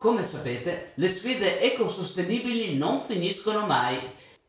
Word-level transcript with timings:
Come 0.00 0.22
sapete, 0.22 0.92
le 0.94 1.08
sfide 1.08 1.60
ecosostenibili 1.60 2.76
non 2.76 3.00
finiscono 3.00 3.66
mai, 3.66 3.98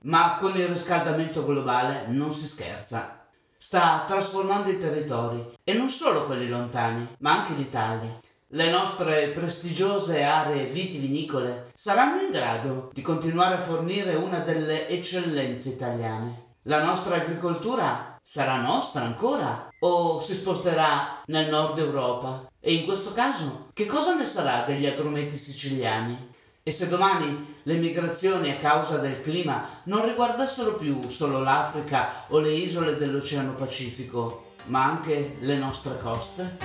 ma 0.04 0.36
con 0.36 0.56
il 0.56 0.68
riscaldamento 0.68 1.44
globale 1.44 2.04
non 2.06 2.32
si 2.32 2.46
scherza. 2.46 3.20
Sta 3.58 4.04
trasformando 4.06 4.70
i 4.70 4.78
territori, 4.78 5.44
e 5.64 5.74
non 5.74 5.90
solo 5.90 6.26
quelli 6.26 6.48
lontani, 6.48 7.16
ma 7.22 7.32
anche 7.32 7.54
l'Italia. 7.54 8.20
Le 8.50 8.70
nostre 8.70 9.30
prestigiose 9.30 10.22
aree 10.22 10.66
vitivinicole 10.66 11.72
saranno 11.74 12.22
in 12.22 12.30
grado 12.30 12.92
di 12.94 13.02
continuare 13.02 13.56
a 13.56 13.60
fornire 13.60 14.14
una 14.14 14.42
delle 14.42 14.88
eccellenze 14.88 15.70
italiane. 15.70 16.58
La 16.66 16.84
nostra 16.84 17.16
agricoltura 17.16 18.20
sarà 18.22 18.62
nostra 18.62 19.02
ancora 19.02 19.68
o 19.80 20.20
si 20.20 20.36
sposterà 20.36 21.24
nel 21.26 21.50
nord 21.50 21.80
Europa? 21.80 22.49
E 22.62 22.74
in 22.74 22.84
questo 22.84 23.14
caso, 23.14 23.70
che 23.72 23.86
cosa 23.86 24.16
ne 24.16 24.26
sarà 24.26 24.64
degli 24.64 24.86
agrumeti 24.86 25.38
siciliani? 25.38 26.28
E 26.62 26.72
se 26.72 26.90
domani 26.90 27.56
le 27.64 27.76
migrazioni 27.76 28.52
a 28.52 28.58
causa 28.58 28.98
del 28.98 29.22
clima 29.22 29.82
non 29.84 30.06
riguardassero 30.06 30.76
più 30.76 31.08
solo 31.08 31.40
l'Africa 31.40 32.26
o 32.28 32.40
le 32.40 32.52
isole 32.52 32.98
dell'Oceano 32.98 33.54
Pacifico, 33.54 34.56
ma 34.66 34.84
anche 34.84 35.38
le 35.40 35.56
nostre 35.56 35.98
coste? 36.00 36.58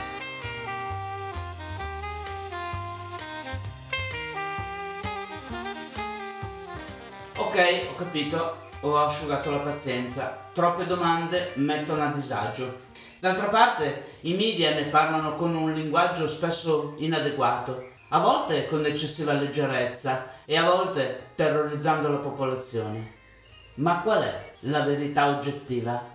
Ok, 7.36 7.86
ho 7.88 7.94
capito, 7.94 8.56
ho 8.80 8.96
asciugato 8.96 9.48
la 9.52 9.58
pazienza. 9.58 10.48
Troppe 10.52 10.86
domande 10.86 11.52
mettono 11.54 12.02
a 12.02 12.08
disagio. 12.08 12.83
D'altra 13.24 13.48
parte, 13.48 14.18
i 14.20 14.34
media 14.34 14.74
ne 14.74 14.84
parlano 14.88 15.34
con 15.34 15.56
un 15.56 15.72
linguaggio 15.72 16.28
spesso 16.28 16.92
inadeguato, 16.98 17.92
a 18.10 18.18
volte 18.18 18.66
con 18.66 18.84
eccessiva 18.84 19.32
leggerezza 19.32 20.44
e 20.44 20.58
a 20.58 20.64
volte 20.64 21.28
terrorizzando 21.34 22.10
la 22.10 22.18
popolazione. 22.18 23.12
Ma 23.76 24.02
qual 24.02 24.22
è 24.22 24.56
la 24.64 24.82
verità 24.82 25.28
oggettiva? 25.28 26.10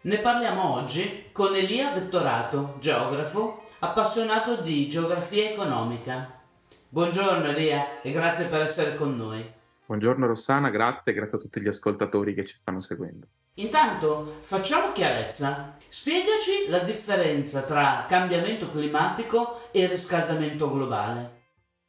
Ne 0.00 0.18
parliamo 0.20 0.76
oggi 0.76 1.26
con 1.30 1.54
Elia 1.54 1.90
Vettorato, 1.90 2.76
geografo, 2.80 3.62
appassionato 3.80 4.62
di 4.62 4.88
geografia 4.88 5.50
economica. 5.50 6.40
Buongiorno 6.88 7.44
Elia 7.44 8.00
e 8.00 8.12
grazie 8.12 8.46
per 8.46 8.62
essere 8.62 8.94
con 8.94 9.14
noi. 9.14 9.46
Buongiorno 9.84 10.26
Rossana, 10.26 10.70
grazie 10.70 11.12
e 11.12 11.14
grazie 11.14 11.36
a 11.36 11.40
tutti 11.42 11.60
gli 11.60 11.68
ascoltatori 11.68 12.32
che 12.32 12.46
ci 12.46 12.56
stanno 12.56 12.80
seguendo. 12.80 13.26
Intanto 13.56 14.38
facciamo 14.40 14.92
chiarezza. 14.92 15.76
Spiegaci 15.86 16.68
la 16.68 16.78
differenza 16.78 17.60
tra 17.60 18.06
cambiamento 18.08 18.70
climatico 18.70 19.70
e 19.70 19.86
riscaldamento 19.86 20.72
globale. 20.72 21.40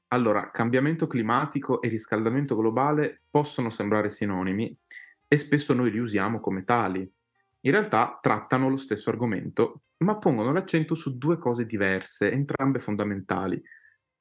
Allora, 0.09 0.51
cambiamento 0.51 1.07
climatico 1.07 1.81
e 1.81 1.87
riscaldamento 1.87 2.57
globale 2.57 3.21
possono 3.29 3.69
sembrare 3.69 4.09
sinonimi 4.09 4.77
e 5.25 5.37
spesso 5.37 5.73
noi 5.73 5.89
li 5.89 5.99
usiamo 5.99 6.41
come 6.41 6.65
tali. 6.65 7.09
In 7.61 7.71
realtà 7.71 8.19
trattano 8.21 8.67
lo 8.67 8.75
stesso 8.75 9.09
argomento, 9.09 9.83
ma 9.99 10.17
pongono 10.17 10.51
l'accento 10.51 10.95
su 10.95 11.17
due 11.17 11.37
cose 11.37 11.65
diverse, 11.65 12.29
entrambe 12.29 12.79
fondamentali. 12.79 13.63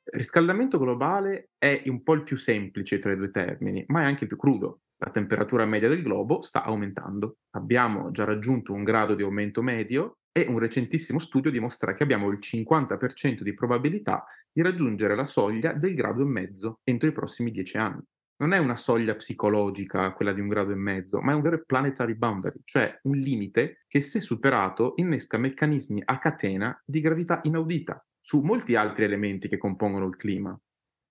Riscaldamento 0.04 0.78
globale 0.78 1.50
è 1.58 1.82
un 1.86 2.04
po' 2.04 2.12
il 2.12 2.22
più 2.22 2.36
semplice 2.36 3.00
tra 3.00 3.10
i 3.10 3.16
due 3.16 3.32
termini, 3.32 3.84
ma 3.88 4.02
è 4.02 4.04
anche 4.04 4.22
il 4.22 4.28
più 4.28 4.36
crudo. 4.36 4.82
La 5.04 5.10
temperatura 5.10 5.66
media 5.66 5.88
del 5.88 6.00
globo 6.00 6.42
sta 6.42 6.62
aumentando. 6.62 7.38
Abbiamo 7.56 8.12
già 8.12 8.24
raggiunto 8.24 8.72
un 8.72 8.84
grado 8.84 9.16
di 9.16 9.24
aumento 9.24 9.60
medio 9.60 10.18
e 10.30 10.46
un 10.48 10.60
recentissimo 10.60 11.18
studio 11.18 11.50
dimostra 11.50 11.92
che 11.92 12.04
abbiamo 12.04 12.30
il 12.30 12.38
50% 12.40 13.40
di 13.40 13.52
probabilità 13.52 14.24
di 14.52 14.62
raggiungere 14.62 15.16
la 15.16 15.24
soglia 15.24 15.72
del 15.72 15.96
grado 15.96 16.22
e 16.22 16.26
mezzo 16.26 16.78
entro 16.84 17.08
i 17.08 17.12
prossimi 17.12 17.50
dieci 17.50 17.76
anni. 17.78 18.00
Non 18.36 18.52
è 18.52 18.58
una 18.58 18.76
soglia 18.76 19.16
psicologica 19.16 20.12
quella 20.12 20.32
di 20.32 20.40
un 20.40 20.46
grado 20.46 20.70
e 20.70 20.76
mezzo, 20.76 21.20
ma 21.20 21.32
è 21.32 21.34
un 21.34 21.42
vero 21.42 21.64
planetary 21.66 22.14
boundary, 22.14 22.60
cioè 22.62 22.96
un 23.02 23.16
limite 23.16 23.84
che 23.88 24.00
se 24.00 24.20
superato 24.20 24.92
innesca 24.96 25.36
meccanismi 25.36 26.00
a 26.04 26.18
catena 26.18 26.80
di 26.84 27.00
gravità 27.00 27.40
inaudita 27.42 28.04
su 28.20 28.40
molti 28.40 28.76
altri 28.76 29.02
elementi 29.02 29.48
che 29.48 29.58
compongono 29.58 30.06
il 30.06 30.14
clima, 30.14 30.56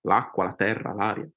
l'acqua, 0.06 0.44
la 0.44 0.54
terra, 0.54 0.94
l'aria. 0.94 1.28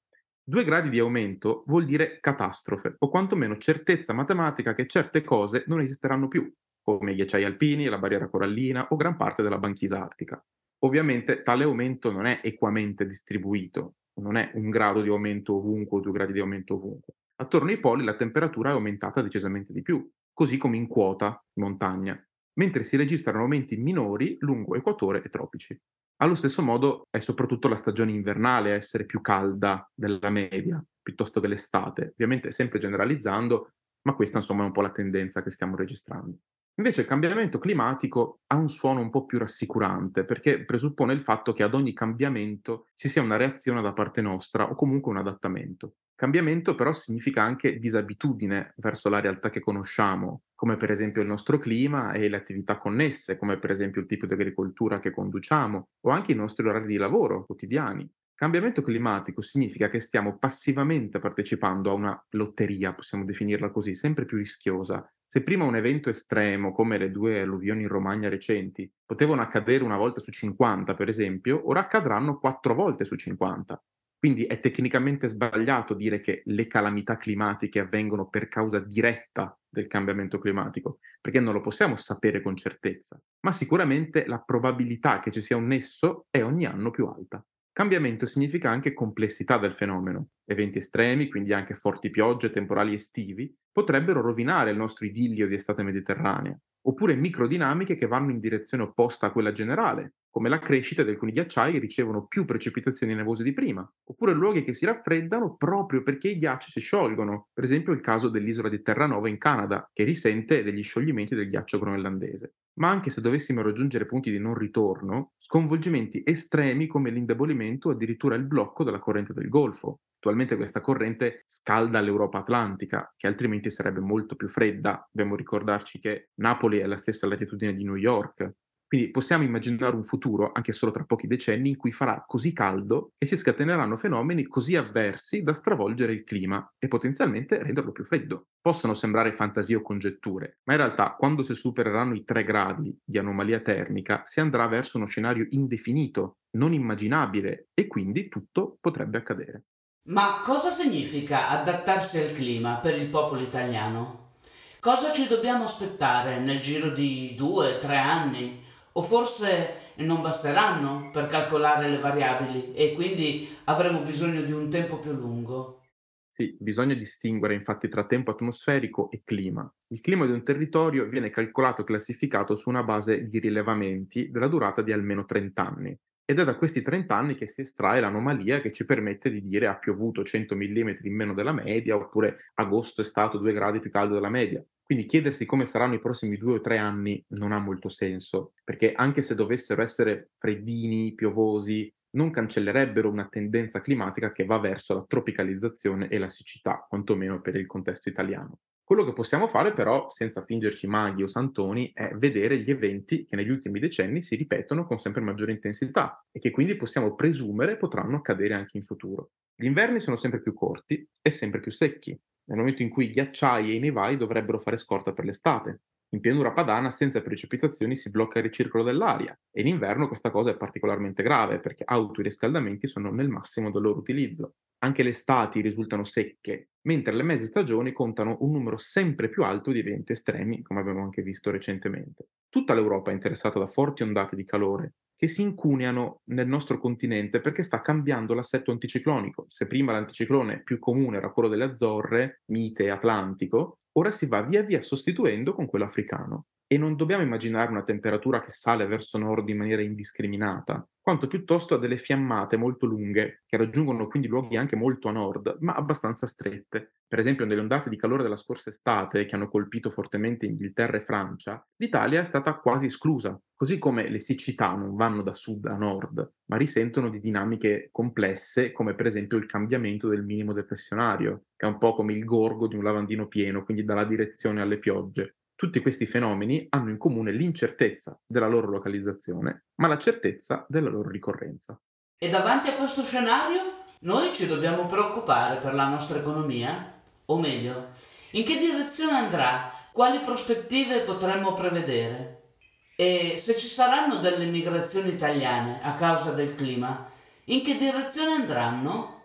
Due 0.48 0.62
gradi 0.62 0.90
di 0.90 1.00
aumento 1.00 1.64
vuol 1.66 1.84
dire 1.84 2.20
catastrofe, 2.20 2.94
o 3.00 3.08
quantomeno 3.08 3.56
certezza 3.56 4.12
matematica 4.12 4.74
che 4.74 4.86
certe 4.86 5.24
cose 5.24 5.64
non 5.66 5.80
esisteranno 5.80 6.28
più, 6.28 6.48
come 6.80 7.10
i 7.10 7.14
ghiacciai 7.16 7.42
alpini, 7.42 7.86
la 7.86 7.98
barriera 7.98 8.28
corallina 8.28 8.86
o 8.90 8.94
gran 8.94 9.16
parte 9.16 9.42
della 9.42 9.58
banchisa 9.58 10.00
artica. 10.00 10.40
Ovviamente 10.84 11.42
tale 11.42 11.64
aumento 11.64 12.12
non 12.12 12.26
è 12.26 12.42
equamente 12.44 13.08
distribuito, 13.08 13.94
non 14.20 14.36
è 14.36 14.52
un 14.54 14.70
grado 14.70 15.02
di 15.02 15.08
aumento 15.08 15.56
ovunque 15.56 15.98
o 15.98 16.00
due 16.00 16.12
gradi 16.12 16.34
di 16.34 16.38
aumento 16.38 16.74
ovunque. 16.74 17.14
Attorno 17.40 17.70
ai 17.70 17.80
poli 17.80 18.04
la 18.04 18.14
temperatura 18.14 18.70
è 18.70 18.72
aumentata 18.74 19.22
decisamente 19.22 19.72
di 19.72 19.82
più, 19.82 20.08
così 20.32 20.58
come 20.58 20.76
in 20.76 20.86
quota, 20.86 21.44
in 21.54 21.64
montagna, 21.64 22.24
mentre 22.60 22.84
si 22.84 22.96
registrano 22.96 23.40
aumenti 23.40 23.78
minori 23.78 24.36
lungo 24.38 24.76
equatore 24.76 25.24
e 25.24 25.28
tropici. 25.28 25.76
Allo 26.18 26.34
stesso 26.34 26.62
modo 26.62 27.08
è 27.10 27.18
soprattutto 27.18 27.68
la 27.68 27.76
stagione 27.76 28.10
invernale 28.10 28.72
a 28.72 28.74
essere 28.74 29.04
più 29.04 29.20
calda 29.20 29.86
della 29.94 30.30
media, 30.30 30.82
piuttosto 31.02 31.40
che 31.40 31.46
l'estate, 31.46 32.12
ovviamente 32.12 32.50
sempre 32.50 32.78
generalizzando, 32.78 33.72
ma 34.02 34.14
questa 34.14 34.38
insomma 34.38 34.62
è 34.62 34.66
un 34.66 34.72
po' 34.72 34.80
la 34.80 34.92
tendenza 34.92 35.42
che 35.42 35.50
stiamo 35.50 35.76
registrando. 35.76 36.38
Invece 36.78 37.02
il 37.02 37.06
cambiamento 37.06 37.58
climatico 37.58 38.40
ha 38.46 38.56
un 38.56 38.68
suono 38.68 39.00
un 39.00 39.10
po' 39.10 39.26
più 39.26 39.38
rassicurante 39.38 40.24
perché 40.24 40.64
presuppone 40.64 41.12
il 41.12 41.22
fatto 41.22 41.52
che 41.52 41.62
ad 41.62 41.74
ogni 41.74 41.92
cambiamento 41.92 42.86
ci 42.94 43.08
sia 43.08 43.22
una 43.22 43.36
reazione 43.36 43.82
da 43.82 43.92
parte 43.92 44.22
nostra 44.22 44.70
o 44.70 44.74
comunque 44.74 45.10
un 45.12 45.18
adattamento. 45.18 45.96
Cambiamento 46.16 46.74
però 46.74 46.94
significa 46.94 47.42
anche 47.42 47.78
disabitudine 47.78 48.72
verso 48.76 49.10
la 49.10 49.20
realtà 49.20 49.50
che 49.50 49.60
conosciamo, 49.60 50.44
come 50.54 50.78
per 50.78 50.90
esempio 50.90 51.20
il 51.20 51.28
nostro 51.28 51.58
clima 51.58 52.12
e 52.12 52.30
le 52.30 52.36
attività 52.36 52.78
connesse, 52.78 53.36
come 53.36 53.58
per 53.58 53.68
esempio 53.68 54.00
il 54.00 54.06
tipo 54.06 54.24
di 54.24 54.32
agricoltura 54.32 54.98
che 54.98 55.10
conduciamo 55.10 55.88
o 56.00 56.10
anche 56.10 56.32
i 56.32 56.34
nostri 56.34 56.66
orari 56.66 56.86
di 56.86 56.96
lavoro 56.96 57.44
quotidiani. 57.44 58.10
Cambiamento 58.34 58.80
climatico 58.80 59.42
significa 59.42 59.90
che 59.90 60.00
stiamo 60.00 60.38
passivamente 60.38 61.18
partecipando 61.18 61.90
a 61.90 61.94
una 61.94 62.26
lotteria, 62.30 62.94
possiamo 62.94 63.26
definirla 63.26 63.70
così, 63.70 63.94
sempre 63.94 64.24
più 64.24 64.38
rischiosa. 64.38 65.06
Se 65.22 65.42
prima 65.42 65.64
un 65.64 65.76
evento 65.76 66.08
estremo, 66.08 66.72
come 66.72 66.96
le 66.96 67.10
due 67.10 67.42
alluvioni 67.42 67.82
in 67.82 67.88
Romagna 67.88 68.30
recenti, 68.30 68.90
potevano 69.04 69.42
accadere 69.42 69.84
una 69.84 69.98
volta 69.98 70.22
su 70.22 70.30
50, 70.30 70.94
per 70.94 71.08
esempio, 71.08 71.68
ora 71.68 71.80
accadranno 71.80 72.38
quattro 72.38 72.74
volte 72.74 73.04
su 73.04 73.16
50. 73.16 73.82
Quindi 74.18 74.44
è 74.44 74.60
tecnicamente 74.60 75.28
sbagliato 75.28 75.94
dire 75.94 76.20
che 76.20 76.42
le 76.46 76.66
calamità 76.66 77.16
climatiche 77.16 77.80
avvengono 77.80 78.28
per 78.28 78.48
causa 78.48 78.78
diretta 78.78 79.58
del 79.68 79.86
cambiamento 79.86 80.38
climatico, 80.38 80.98
perché 81.20 81.38
non 81.38 81.52
lo 81.52 81.60
possiamo 81.60 81.96
sapere 81.96 82.40
con 82.40 82.56
certezza, 82.56 83.20
ma 83.40 83.52
sicuramente 83.52 84.26
la 84.26 84.40
probabilità 84.40 85.20
che 85.20 85.30
ci 85.30 85.40
sia 85.40 85.56
un 85.56 85.66
nesso 85.66 86.26
è 86.30 86.42
ogni 86.42 86.64
anno 86.64 86.90
più 86.90 87.06
alta. 87.06 87.44
Cambiamento 87.76 88.24
significa 88.24 88.70
anche 88.70 88.94
complessità 88.94 89.58
del 89.58 89.74
fenomeno. 89.74 90.28
Eventi 90.46 90.78
estremi, 90.78 91.28
quindi 91.28 91.52
anche 91.52 91.74
forti 91.74 92.08
piogge, 92.08 92.48
temporali 92.48 92.94
estivi, 92.94 93.54
potrebbero 93.70 94.22
rovinare 94.22 94.70
il 94.70 94.78
nostro 94.78 95.04
idillio 95.04 95.46
di 95.46 95.54
estate 95.54 95.82
mediterranea, 95.82 96.58
oppure 96.86 97.16
microdinamiche 97.16 97.94
che 97.94 98.06
vanno 98.06 98.30
in 98.30 98.40
direzione 98.40 98.84
opposta 98.84 99.26
a 99.26 99.30
quella 99.30 99.52
generale, 99.52 100.14
come 100.36 100.50
la 100.50 100.58
crescita 100.58 101.02
di 101.02 101.08
alcuni 101.08 101.32
ghiacciai 101.32 101.78
ricevono 101.78 102.26
più 102.26 102.44
precipitazioni 102.44 103.14
nevose 103.14 103.42
di 103.42 103.54
prima, 103.54 103.90
oppure 104.04 104.34
luoghi 104.34 104.62
che 104.62 104.74
si 104.74 104.84
raffreddano 104.84 105.56
proprio 105.56 106.02
perché 106.02 106.28
i 106.28 106.36
ghiacci 106.36 106.70
si 106.72 106.78
sciolgono, 106.78 107.48
per 107.54 107.64
esempio 107.64 107.94
il 107.94 108.02
caso 108.02 108.28
dell'isola 108.28 108.68
di 108.68 108.82
Terranova 108.82 109.30
in 109.30 109.38
Canada, 109.38 109.88
che 109.94 110.04
risente 110.04 110.62
degli 110.62 110.82
scioglimenti 110.82 111.34
del 111.34 111.48
ghiaccio 111.48 111.78
groenlandese. 111.78 112.56
Ma 112.80 112.90
anche 112.90 113.08
se 113.08 113.22
dovessimo 113.22 113.62
raggiungere 113.62 114.04
punti 114.04 114.30
di 114.30 114.38
non 114.38 114.52
ritorno, 114.52 115.32
sconvolgimenti 115.38 116.20
estremi 116.22 116.86
come 116.86 117.08
l'indebolimento 117.08 117.88
o 117.88 117.92
addirittura 117.92 118.34
il 118.34 118.44
blocco 118.44 118.84
della 118.84 118.98
corrente 118.98 119.32
del 119.32 119.48
Golfo, 119.48 120.00
Attualmente 120.16 120.56
questa 120.56 120.80
corrente 120.80 121.44
scalda 121.46 122.00
l'Europa 122.00 122.38
atlantica, 122.38 123.14
che 123.16 123.28
altrimenti 123.28 123.70
sarebbe 123.70 124.00
molto 124.00 124.34
più 124.34 124.48
fredda. 124.48 125.08
Dobbiamo 125.12 125.36
ricordarci 125.36 126.00
che 126.00 126.30
Napoli 126.40 126.78
è 126.78 126.82
alla 126.82 126.96
stessa 126.96 127.28
latitudine 127.28 127.74
di 127.74 127.84
New 127.84 127.94
York. 127.94 128.52
Quindi 128.86 129.10
possiamo 129.10 129.42
immaginare 129.42 129.96
un 129.96 130.04
futuro, 130.04 130.52
anche 130.52 130.72
solo 130.72 130.92
tra 130.92 131.04
pochi 131.04 131.26
decenni, 131.26 131.70
in 131.70 131.76
cui 131.76 131.90
farà 131.90 132.22
così 132.26 132.52
caldo 132.52 133.12
e 133.18 133.26
si 133.26 133.36
scateneranno 133.36 133.96
fenomeni 133.96 134.46
così 134.46 134.76
avversi 134.76 135.42
da 135.42 135.54
stravolgere 135.54 136.12
il 136.12 136.22
clima 136.22 136.64
e 136.78 136.86
potenzialmente 136.86 137.60
renderlo 137.62 137.90
più 137.90 138.04
freddo. 138.04 138.46
Possono 138.60 138.94
sembrare 138.94 139.32
fantasie 139.32 139.76
o 139.76 139.82
congetture, 139.82 140.58
ma 140.64 140.74
in 140.74 140.78
realtà 140.78 141.16
quando 141.18 141.42
si 141.42 141.54
supereranno 141.54 142.14
i 142.14 142.24
3 142.24 142.44
gradi 142.44 142.96
di 143.04 143.18
anomalia 143.18 143.60
termica 143.60 144.22
si 144.24 144.38
andrà 144.38 144.68
verso 144.68 144.98
uno 144.98 145.06
scenario 145.06 145.46
indefinito, 145.50 146.38
non 146.56 146.72
immaginabile 146.72 147.68
e 147.74 147.88
quindi 147.88 148.28
tutto 148.28 148.76
potrebbe 148.80 149.18
accadere. 149.18 149.64
Ma 150.08 150.40
cosa 150.44 150.70
significa 150.70 151.48
adattarsi 151.48 152.18
al 152.18 152.30
clima 152.30 152.76
per 152.76 152.96
il 152.96 153.08
popolo 153.08 153.40
italiano? 153.40 154.34
Cosa 154.78 155.12
ci 155.12 155.26
dobbiamo 155.26 155.64
aspettare 155.64 156.38
nel 156.38 156.60
giro 156.60 156.90
di 156.90 157.34
due, 157.36 157.78
tre 157.78 157.96
anni? 157.96 158.62
O 158.96 159.02
forse 159.02 159.92
non 159.96 160.22
basteranno 160.22 161.10
per 161.12 161.26
calcolare 161.26 161.88
le 161.88 161.98
variabili 161.98 162.72
e 162.72 162.94
quindi 162.94 163.46
avremo 163.64 164.00
bisogno 164.00 164.40
di 164.40 164.52
un 164.52 164.70
tempo 164.70 164.98
più 164.98 165.12
lungo. 165.12 165.82
Sì, 166.30 166.56
bisogna 166.58 166.94
distinguere 166.94 167.52
infatti 167.52 167.88
tra 167.88 168.06
tempo 168.06 168.30
atmosferico 168.30 169.10
e 169.10 169.20
clima. 169.22 169.70
Il 169.88 170.00
clima 170.00 170.24
di 170.24 170.32
un 170.32 170.42
territorio 170.42 171.08
viene 171.08 171.28
calcolato 171.28 171.82
e 171.82 171.84
classificato 171.84 172.56
su 172.56 172.70
una 172.70 172.82
base 172.82 173.26
di 173.26 173.38
rilevamenti 173.38 174.30
della 174.30 174.48
durata 174.48 174.80
di 174.80 174.92
almeno 174.92 175.26
30 175.26 175.62
anni. 175.62 175.98
Ed 176.24 176.38
è 176.38 176.44
da 176.44 176.56
questi 176.56 176.80
30 176.80 177.14
anni 177.14 177.34
che 177.34 177.46
si 177.46 177.60
estrae 177.60 178.00
l'anomalia 178.00 178.60
che 178.60 178.72
ci 178.72 178.86
permette 178.86 179.30
di 179.30 179.40
dire 179.42 179.66
ha 179.66 179.76
piovuto 179.76 180.24
100 180.24 180.56
mm 180.56 180.90
in 181.02 181.14
meno 181.14 181.34
della 181.34 181.52
media 181.52 181.96
oppure 181.96 182.50
agosto 182.54 183.02
è 183.02 183.04
stato 183.04 183.36
2 183.38 183.52
gradi 183.52 183.78
più 183.78 183.90
caldo 183.90 184.14
della 184.14 184.30
media. 184.30 184.64
Quindi 184.86 185.06
chiedersi 185.06 185.46
come 185.46 185.64
saranno 185.64 185.94
i 185.94 186.00
prossimi 186.00 186.36
due 186.36 186.54
o 186.54 186.60
tre 186.60 186.78
anni 186.78 187.20
non 187.30 187.50
ha 187.50 187.58
molto 187.58 187.88
senso, 187.88 188.52
perché 188.62 188.92
anche 188.92 189.20
se 189.20 189.34
dovessero 189.34 189.82
essere 189.82 190.30
freddini, 190.38 191.12
piovosi, 191.12 191.92
non 192.10 192.30
cancellerebbero 192.30 193.10
una 193.10 193.26
tendenza 193.26 193.80
climatica 193.80 194.30
che 194.30 194.44
va 194.44 194.60
verso 194.60 194.94
la 194.94 195.04
tropicalizzazione 195.04 196.08
e 196.08 196.18
la 196.18 196.28
siccità, 196.28 196.86
quantomeno 196.88 197.40
per 197.40 197.56
il 197.56 197.66
contesto 197.66 198.08
italiano. 198.08 198.60
Quello 198.84 199.04
che 199.04 199.12
possiamo 199.12 199.48
fare 199.48 199.72
però, 199.72 200.08
senza 200.08 200.44
fingerci 200.44 200.86
maghi 200.86 201.24
o 201.24 201.26
santoni, 201.26 201.90
è 201.92 202.12
vedere 202.14 202.58
gli 202.58 202.70
eventi 202.70 203.24
che 203.24 203.34
negli 203.34 203.50
ultimi 203.50 203.80
decenni 203.80 204.22
si 204.22 204.36
ripetono 204.36 204.86
con 204.86 205.00
sempre 205.00 205.20
maggiore 205.20 205.50
intensità 205.50 206.24
e 206.30 206.38
che 206.38 206.52
quindi 206.52 206.76
possiamo 206.76 207.16
presumere 207.16 207.76
potranno 207.76 208.18
accadere 208.18 208.54
anche 208.54 208.76
in 208.76 208.84
futuro. 208.84 209.32
Gli 209.56 209.66
inverni 209.66 209.98
sono 209.98 210.14
sempre 210.14 210.40
più 210.40 210.54
corti 210.54 211.04
e 211.20 211.30
sempre 211.30 211.58
più 211.58 211.72
secchi, 211.72 212.16
nel 212.46 212.58
momento 212.58 212.82
in 212.82 212.88
cui 212.88 213.06
i 213.06 213.10
ghiacciai 213.10 213.70
e 213.70 213.74
i 213.74 213.78
nevai 213.80 214.16
dovrebbero 214.16 214.58
fare 214.58 214.76
scorta 214.76 215.12
per 215.12 215.24
l'estate, 215.24 215.80
in 216.10 216.20
pianura 216.20 216.52
padana 216.52 216.90
senza 216.90 217.20
precipitazioni 217.20 217.96
si 217.96 218.10
blocca 218.10 218.38
il 218.38 218.44
ricircolo 218.44 218.84
dell'aria 218.84 219.36
e 219.50 219.60
in 219.60 219.66
inverno 219.66 220.06
questa 220.06 220.30
cosa 220.30 220.50
è 220.50 220.56
particolarmente 220.56 221.22
grave 221.24 221.58
perché 221.58 221.82
auto 221.84 222.20
e 222.20 222.24
riscaldamenti 222.24 222.86
sono 222.86 223.10
nel 223.10 223.28
massimo 223.28 223.72
del 223.72 223.82
loro 223.82 223.98
utilizzo. 223.98 224.54
Anche 224.78 225.02
le 225.02 225.10
estati 225.10 225.60
risultano 225.60 226.04
secche, 226.04 226.68
mentre 226.82 227.12
le 227.12 227.24
mezze 227.24 227.46
stagioni 227.46 227.92
contano 227.92 228.36
un 228.40 228.52
numero 228.52 228.76
sempre 228.76 229.28
più 229.28 229.42
alto 229.42 229.72
di 229.72 229.80
eventi 229.80 230.12
estremi, 230.12 230.62
come 230.62 230.80
abbiamo 230.80 231.02
anche 231.02 231.22
visto 231.22 231.50
recentemente. 231.50 232.28
Tutta 232.48 232.74
l'Europa 232.74 233.10
è 233.10 233.14
interessata 233.14 233.58
da 233.58 233.66
forti 233.66 234.04
ondate 234.04 234.36
di 234.36 234.44
calore 234.44 234.94
che 235.16 235.28
si 235.28 235.42
incuneano 235.42 236.20
nel 236.24 236.46
nostro 236.46 236.78
continente 236.78 237.40
perché 237.40 237.62
sta 237.62 237.80
cambiando 237.80 238.34
l'assetto 238.34 238.70
anticiclonico. 238.70 239.46
Se 239.48 239.66
prima 239.66 239.92
l'anticiclone 239.92 240.62
più 240.62 240.78
comune 240.78 241.16
era 241.16 241.32
quello 241.32 241.48
delle 241.48 241.64
Azzorre, 241.64 242.42
mite 242.46 242.90
Atlantico, 242.90 243.78
ora 243.92 244.10
si 244.10 244.26
va 244.26 244.42
via 244.42 244.62
via 244.62 244.82
sostituendo 244.82 245.54
con 245.54 245.66
quello 245.66 245.86
africano. 245.86 246.46
E 246.68 246.78
non 246.78 246.96
dobbiamo 246.96 247.22
immaginare 247.22 247.70
una 247.70 247.84
temperatura 247.84 248.40
che 248.40 248.50
sale 248.50 248.86
verso 248.86 249.18
nord 249.18 249.48
in 249.48 249.56
maniera 249.56 249.82
indiscriminata, 249.82 250.84
quanto 251.00 251.28
piuttosto 251.28 251.76
a 251.76 251.78
delle 251.78 251.96
fiammate 251.96 252.56
molto 252.56 252.86
lunghe, 252.86 253.44
che 253.46 253.56
raggiungono 253.56 254.08
quindi 254.08 254.26
luoghi 254.26 254.56
anche 254.56 254.74
molto 254.74 255.06
a 255.06 255.12
nord, 255.12 255.58
ma 255.60 255.74
abbastanza 255.74 256.26
strette. 256.26 256.94
Per 257.06 257.20
esempio, 257.20 257.44
nelle 257.44 257.60
ondate 257.60 257.88
di 257.88 257.96
calore 257.96 258.24
della 258.24 258.34
scorsa 258.34 258.70
estate, 258.70 259.26
che 259.26 259.36
hanno 259.36 259.48
colpito 259.48 259.90
fortemente 259.90 260.46
Inghilterra 260.46 260.96
e 260.96 261.02
Francia, 261.02 261.64
l'Italia 261.76 262.18
è 262.18 262.24
stata 262.24 262.56
quasi 262.56 262.86
esclusa, 262.86 263.40
così 263.54 263.78
come 263.78 264.08
le 264.08 264.18
siccità 264.18 264.74
non 264.74 264.96
vanno 264.96 265.22
da 265.22 265.34
sud 265.34 265.66
a 265.66 265.76
nord, 265.76 266.32
ma 266.46 266.56
risentono 266.56 267.08
di 267.08 267.20
dinamiche 267.20 267.90
complesse, 267.92 268.72
come 268.72 268.96
per 268.96 269.06
esempio 269.06 269.38
il 269.38 269.46
cambiamento 269.46 270.08
del 270.08 270.24
minimo 270.24 270.52
depressionario, 270.52 271.44
che 271.54 271.64
è 271.64 271.68
un 271.68 271.78
po' 271.78 271.94
come 271.94 272.14
il 272.14 272.24
gorgo 272.24 272.66
di 272.66 272.74
un 272.74 272.82
lavandino 272.82 273.28
pieno, 273.28 273.62
quindi 273.62 273.84
dalla 273.84 274.04
direzione 274.04 274.60
alle 274.60 274.78
piogge. 274.78 275.35
Tutti 275.56 275.80
questi 275.80 276.04
fenomeni 276.04 276.66
hanno 276.68 276.90
in 276.90 276.98
comune 276.98 277.32
l'incertezza 277.32 278.20
della 278.26 278.46
loro 278.46 278.68
localizzazione, 278.68 279.68
ma 279.76 279.88
la 279.88 279.96
certezza 279.96 280.66
della 280.68 280.90
loro 280.90 281.08
ricorrenza. 281.08 281.80
E 282.18 282.28
davanti 282.28 282.68
a 282.68 282.74
questo 282.74 283.02
scenario 283.02 283.62
noi 284.00 284.34
ci 284.34 284.46
dobbiamo 284.46 284.84
preoccupare 284.84 285.56
per 285.56 285.72
la 285.72 285.88
nostra 285.88 286.18
economia? 286.18 286.92
O 287.24 287.38
meglio, 287.38 287.88
in 288.32 288.44
che 288.44 288.58
direzione 288.58 289.16
andrà? 289.16 289.72
Quali 289.94 290.18
prospettive 290.18 291.00
potremmo 291.00 291.54
prevedere? 291.54 292.52
E 292.94 293.36
se 293.38 293.56
ci 293.56 293.68
saranno 293.68 294.16
delle 294.16 294.44
migrazioni 294.44 295.08
italiane 295.08 295.80
a 295.82 295.94
causa 295.94 296.32
del 296.32 296.54
clima, 296.54 297.10
in 297.44 297.62
che 297.62 297.76
direzione 297.76 298.32
andranno? 298.32 299.22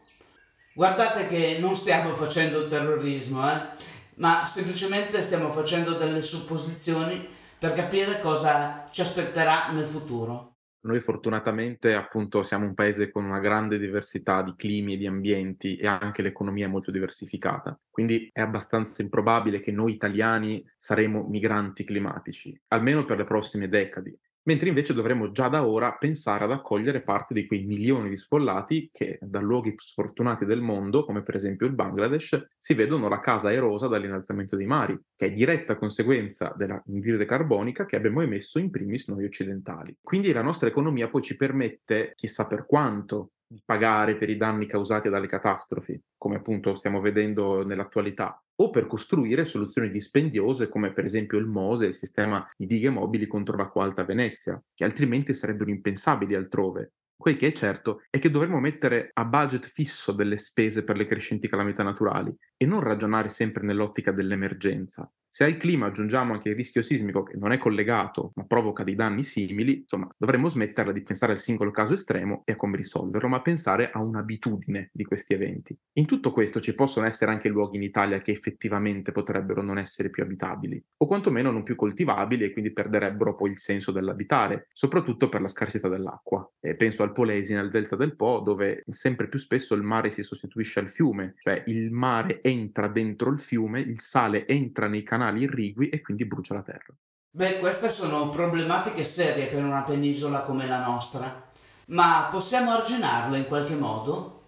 Guardate 0.74 1.26
che 1.26 1.58
non 1.60 1.76
stiamo 1.76 2.14
facendo 2.16 2.68
terrorismo, 2.68 3.52
eh? 3.52 4.00
Ma 4.16 4.46
semplicemente 4.46 5.22
stiamo 5.22 5.52
facendo 5.52 5.96
delle 5.96 6.22
supposizioni 6.22 7.28
per 7.58 7.74
capire 7.74 8.20
cosa 8.20 8.88
ci 8.92 9.02
aspetterà 9.02 9.72
nel 9.72 9.86
futuro. 9.86 10.56
Noi 10.84 11.00
fortunatamente 11.00 11.94
appunto 11.94 12.42
siamo 12.42 12.66
un 12.66 12.74
paese 12.74 13.12
con 13.12 13.24
una 13.24 13.40
grande 13.40 13.78
diversità 13.78 14.42
di 14.42 14.56
climi 14.56 14.96
e 14.96 14.98
di 14.98 15.06
ambienti 15.06 15.76
e 15.76 15.86
anche 15.86 16.24
l'economia 16.24 16.66
è 16.66 16.70
molto 16.70 16.90
diversificata, 16.90 17.80
quindi 17.88 18.28
è 18.34 18.42
abbastanza 18.42 19.04
improbabile 19.04 19.60
che 19.60 19.72
noi 19.72 19.94
italiani 19.94 20.68
saremo 20.76 21.28
migranti 21.28 21.84
climatici, 21.84 22.60
almeno 22.70 23.06
per 23.06 23.18
le 23.18 23.26
prossime 23.26 23.70
decadi 23.70 24.18
mentre 24.44 24.70
invece 24.70 24.94
dovremmo 24.94 25.32
già 25.32 25.48
da 25.48 25.66
ora 25.66 25.94
pensare 25.94 26.46
ad 26.46 26.52
accogliere 26.52 27.02
parte 27.02 27.34
di 27.34 27.46
quei 27.46 27.64
milioni 27.64 28.10
di 28.10 28.18
sfollati 28.18 28.90
che 28.92 29.20
da 29.22 29.40
luoghi 29.40 29.74
sfortunati 29.76 30.46
del 30.46 30.62
mondo, 30.62 31.06
come 31.06 31.22
per 31.22 31.36
esempio 31.36 31.68
il 31.68 31.74
Bangladesh, 31.74 32.48
si 32.58 32.74
vedono 32.74 33.08
la 33.08 33.20
casa 33.20 33.52
erosa 33.52 33.88
dall'innalzamento 33.88 34.56
dei 34.56 34.66
mari, 34.66 35.00
che 35.16 35.28
è 35.28 35.32
diretta 35.32 35.76
conseguenza 35.76 36.54
della 36.56 36.82
anidride 36.88 37.26
carbonica 37.26 37.86
che 37.86 37.96
abbiamo 37.96 38.22
emesso 38.22 38.60
in 38.60 38.70
primis 38.70 39.08
noi 39.08 39.26
occidentali. 39.26 39.96
Quindi 40.02 40.32
la 40.32 40.42
nostra 40.42 40.70
economia 40.70 41.10
poi 41.10 41.22
ci 41.22 41.36
permette, 41.36 42.14
chissà 42.16 42.48
per 42.48 42.66
quanto, 42.66 43.32
di 43.52 43.62
pagare 43.66 44.16
per 44.16 44.30
i 44.30 44.36
danni 44.36 44.66
causati 44.66 45.10
dalle 45.10 45.28
catastrofi, 45.28 46.02
come 46.18 46.38
appunto 46.38 46.74
stiamo 46.74 47.02
vedendo 47.02 47.66
nell'attualità, 47.66 48.42
o 48.62 48.70
per 48.70 48.86
costruire 48.86 49.44
soluzioni 49.44 49.90
dispendiose 49.90 50.70
come 50.70 50.92
per 50.92 51.04
esempio 51.04 51.40
il 51.40 51.48
MOSE, 51.48 51.88
il 51.88 51.96
sistema 51.96 52.48
di 52.56 52.68
dighe 52.68 52.92
mobili 52.92 53.26
contro 53.26 53.58
l'acqua 53.58 53.84
alta 53.84 54.04
Venezia, 54.04 54.62
che 54.74 54.84
altrimenti 54.84 55.34
sarebbero 55.34 55.72
impensabili 55.72 56.36
altrove. 56.36 56.94
Quel 57.16 57.38
che 57.38 57.48
è 57.48 57.52
certo 57.54 58.02
è 58.10 58.20
che 58.20 58.30
dovremmo 58.30 58.60
mettere 58.60 59.10
a 59.14 59.26
budget 59.26 59.66
fisso 59.66 60.12
delle 60.12 60.38
spese 60.38 60.84
per 60.84 60.96
le 60.96 61.06
crescenti 61.06 61.48
calamità 61.48 61.82
naturali 61.82 62.36
e 62.56 62.66
non 62.66 62.82
ragionare 62.82 63.30
sempre 63.30 63.66
nell'ottica 63.66 64.12
dell'emergenza. 64.12 65.12
Se 65.34 65.46
al 65.46 65.56
clima 65.56 65.86
aggiungiamo 65.86 66.34
anche 66.34 66.50
il 66.50 66.56
rischio 66.56 66.82
sismico 66.82 67.24
che 67.24 67.38
non 67.38 67.54
è 67.54 67.58
collegato 67.58 68.34
ma 68.36 68.44
provoca 68.44 68.84
dei 68.84 68.96
danni 68.96 69.24
simili, 69.24 69.78
insomma, 69.78 70.14
dovremmo 70.18 70.50
smetterla 70.50 70.92
di 70.92 71.04
pensare 71.04 71.32
al 71.32 71.38
singolo 71.38 71.72
caso 71.72 71.94
estremo 71.94 72.42
e 72.44 72.52
a 72.52 72.56
come 72.58 72.76
risolverlo, 72.76 73.30
ma 73.30 73.42
pensare 73.42 73.92
a 73.92 74.02
un'abitudine 74.02 74.90
di 74.92 75.06
questi 75.06 75.34
eventi. 75.34 75.74
In 75.94 76.06
tutto 76.06 76.34
questo 76.34 76.60
ci 76.60 76.76
possono 76.76 77.06
essere 77.06 77.32
anche 77.32 77.48
luoghi 77.48 77.78
in 77.78 77.84
Italia 77.84 78.20
che 78.20 78.32
effettivamente 78.32 79.14
potrebbero 79.14 79.62
non 79.62 79.78
essere 79.78 80.10
più 80.10 80.22
abitabili, 80.22 80.84
o 80.98 81.08
quantomeno 81.08 81.50
non 81.50 81.64
più 81.64 81.76
coltivabili 81.76 82.44
e 82.44 82.52
quindi 82.52 82.74
perderebbero 82.74 83.34
poi 83.34 83.52
il 83.52 83.58
senso 83.58 83.94
dell'abitare, 83.94 84.68
soprattutto 84.74 85.30
per 85.30 85.40
la 85.40 85.48
scarsità 85.48 85.88
dell'acqua. 85.88 86.46
E 86.60 86.76
penso 86.76 87.04
al 87.04 87.14
Polesi 87.14 87.54
nel 87.54 87.70
delta 87.70 87.96
del 87.96 88.18
Po, 88.18 88.42
dove 88.42 88.84
sempre 88.86 89.30
più 89.30 89.40
spesso 89.40 89.76
il 89.76 89.82
mare 89.82 90.10
si 90.10 90.24
sostituisce 90.24 90.82
al 90.82 90.90
fiume, 90.90 91.36
cioè 91.38 91.64
il 91.68 91.90
mare 91.90 92.44
entra 92.44 92.90
dentro 92.90 93.30
il 93.30 93.40
fiume, 93.40 93.80
il 93.80 94.02
sale 94.02 94.46
entra 94.46 94.88
nei 94.88 95.04
canali 95.04 95.20
canali 95.22 95.44
irrigui 95.44 95.90
e 95.90 96.02
quindi 96.02 96.26
brucia 96.26 96.56
la 96.56 96.64
terra. 96.64 96.94
Beh, 97.34 97.60
queste 97.60 97.90
sono 97.90 98.30
problematiche 98.30 99.04
serie 99.04 99.46
per 99.46 99.64
una 99.64 99.84
penisola 99.84 100.42
come 100.42 100.68
la 100.68 100.84
nostra, 100.84 101.50
ma 101.88 102.28
possiamo 102.30 102.72
arginarle 102.72 103.38
in 103.38 103.46
qualche 103.46 103.76
modo? 103.76 104.40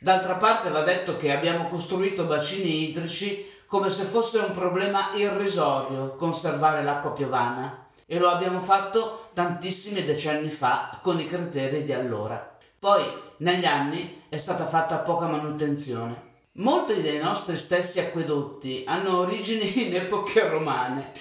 D'altra 0.00 0.34
parte 0.34 0.70
va 0.70 0.82
detto 0.82 1.16
che 1.16 1.36
abbiamo 1.36 1.68
costruito 1.68 2.24
bacini 2.24 2.88
idrici 2.88 3.50
come 3.66 3.88
se 3.90 4.02
fosse 4.04 4.38
un 4.38 4.52
problema 4.52 5.14
irrisorio 5.14 6.16
conservare 6.16 6.82
l'acqua 6.82 7.12
piovana 7.12 7.86
e 8.04 8.18
lo 8.18 8.28
abbiamo 8.28 8.60
fatto 8.60 9.30
tantissimi 9.32 10.04
decenni 10.04 10.48
fa 10.48 10.98
con 11.00 11.20
i 11.20 11.24
criteri 11.24 11.84
di 11.84 11.92
allora. 11.92 12.58
Poi, 12.78 13.04
negli 13.38 13.64
anni, 13.64 14.24
è 14.28 14.36
stata 14.36 14.66
fatta 14.66 14.98
poca 14.98 15.28
manutenzione 15.28 16.31
Molti 16.56 17.00
dei 17.00 17.18
nostri 17.18 17.56
stessi 17.56 17.98
acquedotti 17.98 18.84
hanno 18.86 19.20
origini 19.20 19.86
in 19.88 19.94
epoche 19.94 20.46
romane 20.46 21.12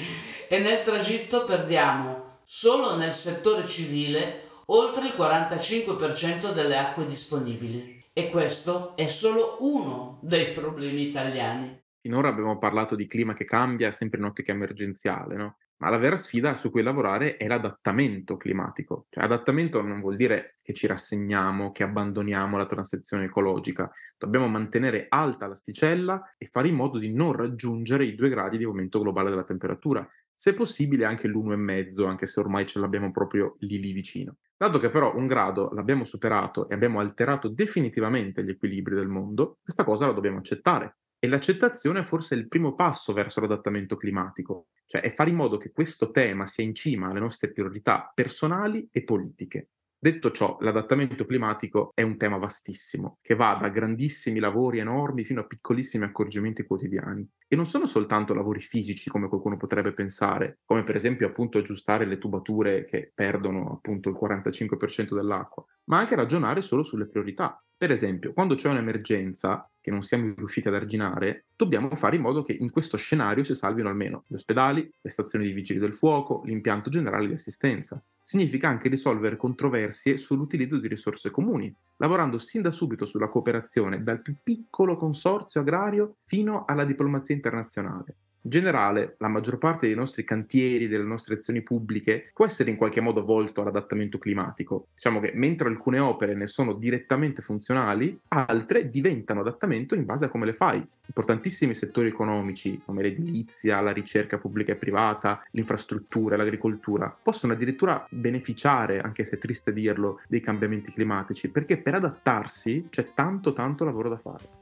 e 0.49 0.59
nel 0.59 0.81
tragitto 0.81 1.45
perdiamo 1.45 2.39
solo 2.43 2.97
nel 2.97 3.13
settore 3.13 3.65
civile 3.65 4.49
oltre 4.65 5.05
il 5.05 5.13
45% 5.17 6.51
delle 6.51 6.77
acque 6.77 7.05
disponibili. 7.05 8.03
E 8.11 8.29
questo 8.29 8.93
è 8.97 9.07
solo 9.07 9.55
uno 9.61 10.19
dei 10.21 10.49
problemi 10.49 11.07
italiani. 11.07 11.81
Finora 12.01 12.27
abbiamo 12.27 12.57
parlato 12.57 12.95
di 12.95 13.07
clima 13.07 13.33
che 13.33 13.45
cambia 13.45 13.89
sempre 13.91 14.19
in 14.19 14.25
ottica 14.25 14.51
emergenziale, 14.51 15.35
no? 15.35 15.55
Ma 15.81 15.89
la 15.89 15.97
vera 15.97 16.15
sfida 16.15 16.53
su 16.53 16.69
cui 16.69 16.83
lavorare 16.83 17.37
è 17.37 17.47
l'adattamento 17.47 18.37
climatico. 18.37 19.07
Cioè, 19.09 19.23
adattamento 19.23 19.81
non 19.81 19.99
vuol 19.99 20.15
dire 20.15 20.53
che 20.61 20.73
ci 20.73 20.85
rassegniamo, 20.85 21.71
che 21.71 21.81
abbandoniamo 21.81 22.55
la 22.55 22.67
transizione 22.67 23.25
ecologica. 23.25 23.91
Dobbiamo 24.15 24.47
mantenere 24.47 25.07
alta 25.09 25.47
l'asticella 25.47 26.35
e 26.37 26.45
fare 26.51 26.67
in 26.67 26.75
modo 26.75 26.99
di 26.99 27.11
non 27.11 27.33
raggiungere 27.33 28.05
i 28.05 28.13
due 28.13 28.29
gradi 28.29 28.59
di 28.59 28.63
aumento 28.63 28.99
globale 28.99 29.31
della 29.31 29.43
temperatura. 29.43 30.07
Se 30.35 30.53
possibile 30.53 31.05
anche 31.05 31.27
l'1,5, 31.27 32.07
anche 32.07 32.27
se 32.27 32.39
ormai 32.39 32.67
ce 32.67 32.77
l'abbiamo 32.79 33.11
proprio 33.11 33.55
lì 33.61 33.79
lì 33.79 33.91
vicino. 33.91 34.37
Dato 34.55 34.77
che 34.77 34.89
però 34.89 35.15
un 35.15 35.25
grado 35.25 35.71
l'abbiamo 35.73 36.03
superato 36.03 36.69
e 36.69 36.75
abbiamo 36.75 36.99
alterato 36.99 37.47
definitivamente 37.47 38.43
gli 38.43 38.49
equilibri 38.49 38.93
del 38.93 39.07
mondo, 39.07 39.57
questa 39.63 39.83
cosa 39.83 40.05
la 40.05 40.13
dobbiamo 40.13 40.37
accettare. 40.37 40.97
E 41.23 41.27
l'accettazione 41.27 41.99
è 41.99 42.03
forse 42.03 42.33
il 42.33 42.47
primo 42.47 42.73
passo 42.73 43.13
verso 43.13 43.41
l'adattamento 43.41 43.95
climatico, 43.95 44.69
cioè 44.87 45.01
è 45.01 45.13
fare 45.13 45.29
in 45.29 45.35
modo 45.35 45.57
che 45.57 45.71
questo 45.71 46.09
tema 46.09 46.47
sia 46.47 46.63
in 46.63 46.73
cima 46.73 47.09
alle 47.09 47.19
nostre 47.19 47.51
priorità 47.51 48.11
personali 48.11 48.89
e 48.91 49.03
politiche. 49.03 49.69
Detto 49.99 50.31
ciò, 50.31 50.57
l'adattamento 50.61 51.27
climatico 51.27 51.91
è 51.93 52.01
un 52.01 52.17
tema 52.17 52.37
vastissimo, 52.37 53.19
che 53.21 53.35
va 53.35 53.55
da 53.61 53.69
grandissimi 53.69 54.39
lavori 54.39 54.79
enormi 54.79 55.23
fino 55.23 55.41
a 55.41 55.45
piccolissimi 55.45 56.05
accorgimenti 56.05 56.65
quotidiani. 56.65 57.29
E 57.47 57.55
non 57.55 57.67
sono 57.67 57.85
soltanto 57.85 58.33
lavori 58.33 58.59
fisici, 58.59 59.11
come 59.11 59.27
qualcuno 59.27 59.57
potrebbe 59.57 59.93
pensare, 59.93 60.61
come 60.65 60.81
per 60.81 60.95
esempio 60.95 61.27
appunto 61.27 61.59
aggiustare 61.59 62.07
le 62.07 62.17
tubature 62.17 62.83
che 62.85 63.11
perdono 63.13 63.73
appunto 63.73 64.09
il 64.09 64.17
45% 64.19 65.13
dell'acqua, 65.13 65.63
ma 65.91 65.99
anche 65.99 66.15
ragionare 66.15 66.61
solo 66.61 66.83
sulle 66.83 67.07
priorità. 67.07 67.61
Per 67.75 67.91
esempio, 67.91 68.31
quando 68.31 68.55
c'è 68.55 68.69
un'emergenza 68.69 69.69
che 69.81 69.91
non 69.91 70.03
siamo 70.03 70.33
riusciti 70.37 70.69
ad 70.69 70.75
arginare, 70.75 71.47
dobbiamo 71.53 71.93
fare 71.95 72.15
in 72.15 72.21
modo 72.21 72.43
che 72.43 72.53
in 72.53 72.71
questo 72.71 72.95
scenario 72.95 73.43
si 73.43 73.53
salvino 73.53 73.89
almeno 73.89 74.23
gli 74.27 74.35
ospedali, 74.35 74.89
le 75.01 75.09
stazioni 75.09 75.45
di 75.45 75.51
vigili 75.51 75.79
del 75.79 75.93
fuoco, 75.93 76.43
l'impianto 76.45 76.89
generale 76.89 77.27
di 77.27 77.33
assistenza. 77.33 78.01
Significa 78.21 78.69
anche 78.69 78.87
risolvere 78.87 79.35
controversie 79.35 80.15
sull'utilizzo 80.15 80.77
di 80.79 80.87
risorse 80.87 81.29
comuni, 81.29 81.75
lavorando 81.97 82.37
sin 82.37 82.61
da 82.61 82.71
subito 82.71 83.05
sulla 83.05 83.27
cooperazione 83.27 84.01
dal 84.01 84.21
più 84.21 84.35
piccolo 84.41 84.95
consorzio 84.95 85.59
agrario 85.59 86.15
fino 86.19 86.63
alla 86.65 86.85
diplomazia 86.85 87.35
internazionale. 87.35 88.15
In 88.43 88.49
generale, 88.49 89.15
la 89.19 89.27
maggior 89.27 89.59
parte 89.59 89.85
dei 89.85 89.95
nostri 89.95 90.23
cantieri, 90.23 90.87
delle 90.87 91.03
nostre 91.03 91.35
azioni 91.35 91.61
pubbliche, 91.61 92.31
può 92.33 92.43
essere 92.45 92.71
in 92.71 92.75
qualche 92.75 92.99
modo 92.99 93.23
volto 93.23 93.61
all'adattamento 93.61 94.17
climatico. 94.17 94.87
Diciamo 94.95 95.19
che 95.19 95.31
mentre 95.35 95.67
alcune 95.67 95.99
opere 95.99 96.33
ne 96.33 96.47
sono 96.47 96.73
direttamente 96.73 97.43
funzionali, 97.43 98.19
altre 98.29 98.89
diventano 98.89 99.41
adattamento 99.41 99.93
in 99.93 100.05
base 100.05 100.25
a 100.25 100.29
come 100.29 100.47
le 100.47 100.53
fai. 100.53 100.83
Importantissimi 101.05 101.75
settori 101.75 102.07
economici, 102.07 102.81
come 102.83 103.03
l'edilizia, 103.03 103.79
la 103.79 103.91
ricerca 103.91 104.39
pubblica 104.39 104.71
e 104.71 104.77
privata, 104.77 105.45
l'infrastruttura, 105.51 106.35
l'agricoltura, 106.35 107.15
possono 107.21 107.53
addirittura 107.53 108.07
beneficiare, 108.09 109.01
anche 109.01 109.23
se 109.23 109.35
è 109.35 109.37
triste 109.37 109.71
dirlo, 109.71 110.19
dei 110.27 110.41
cambiamenti 110.41 110.91
climatici, 110.91 111.51
perché 111.51 111.77
per 111.77 111.93
adattarsi 111.93 112.87
c'è 112.89 113.13
tanto 113.13 113.53
tanto 113.53 113.85
lavoro 113.85 114.09
da 114.09 114.17
fare. 114.17 114.60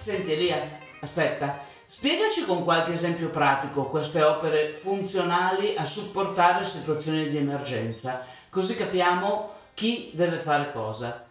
Senti 0.00 0.32
Elia, 0.32 0.78
aspetta, 1.02 1.60
spiegaci 1.84 2.46
con 2.46 2.64
qualche 2.64 2.92
esempio 2.92 3.28
pratico 3.28 3.84
queste 3.84 4.22
opere 4.22 4.74
funzionali 4.74 5.74
a 5.76 5.84
supportare 5.84 6.64
situazioni 6.64 7.28
di 7.28 7.36
emergenza, 7.36 8.24
così 8.48 8.76
capiamo 8.76 9.52
chi 9.74 10.10
deve 10.14 10.38
fare 10.38 10.72
cosa. 10.72 11.26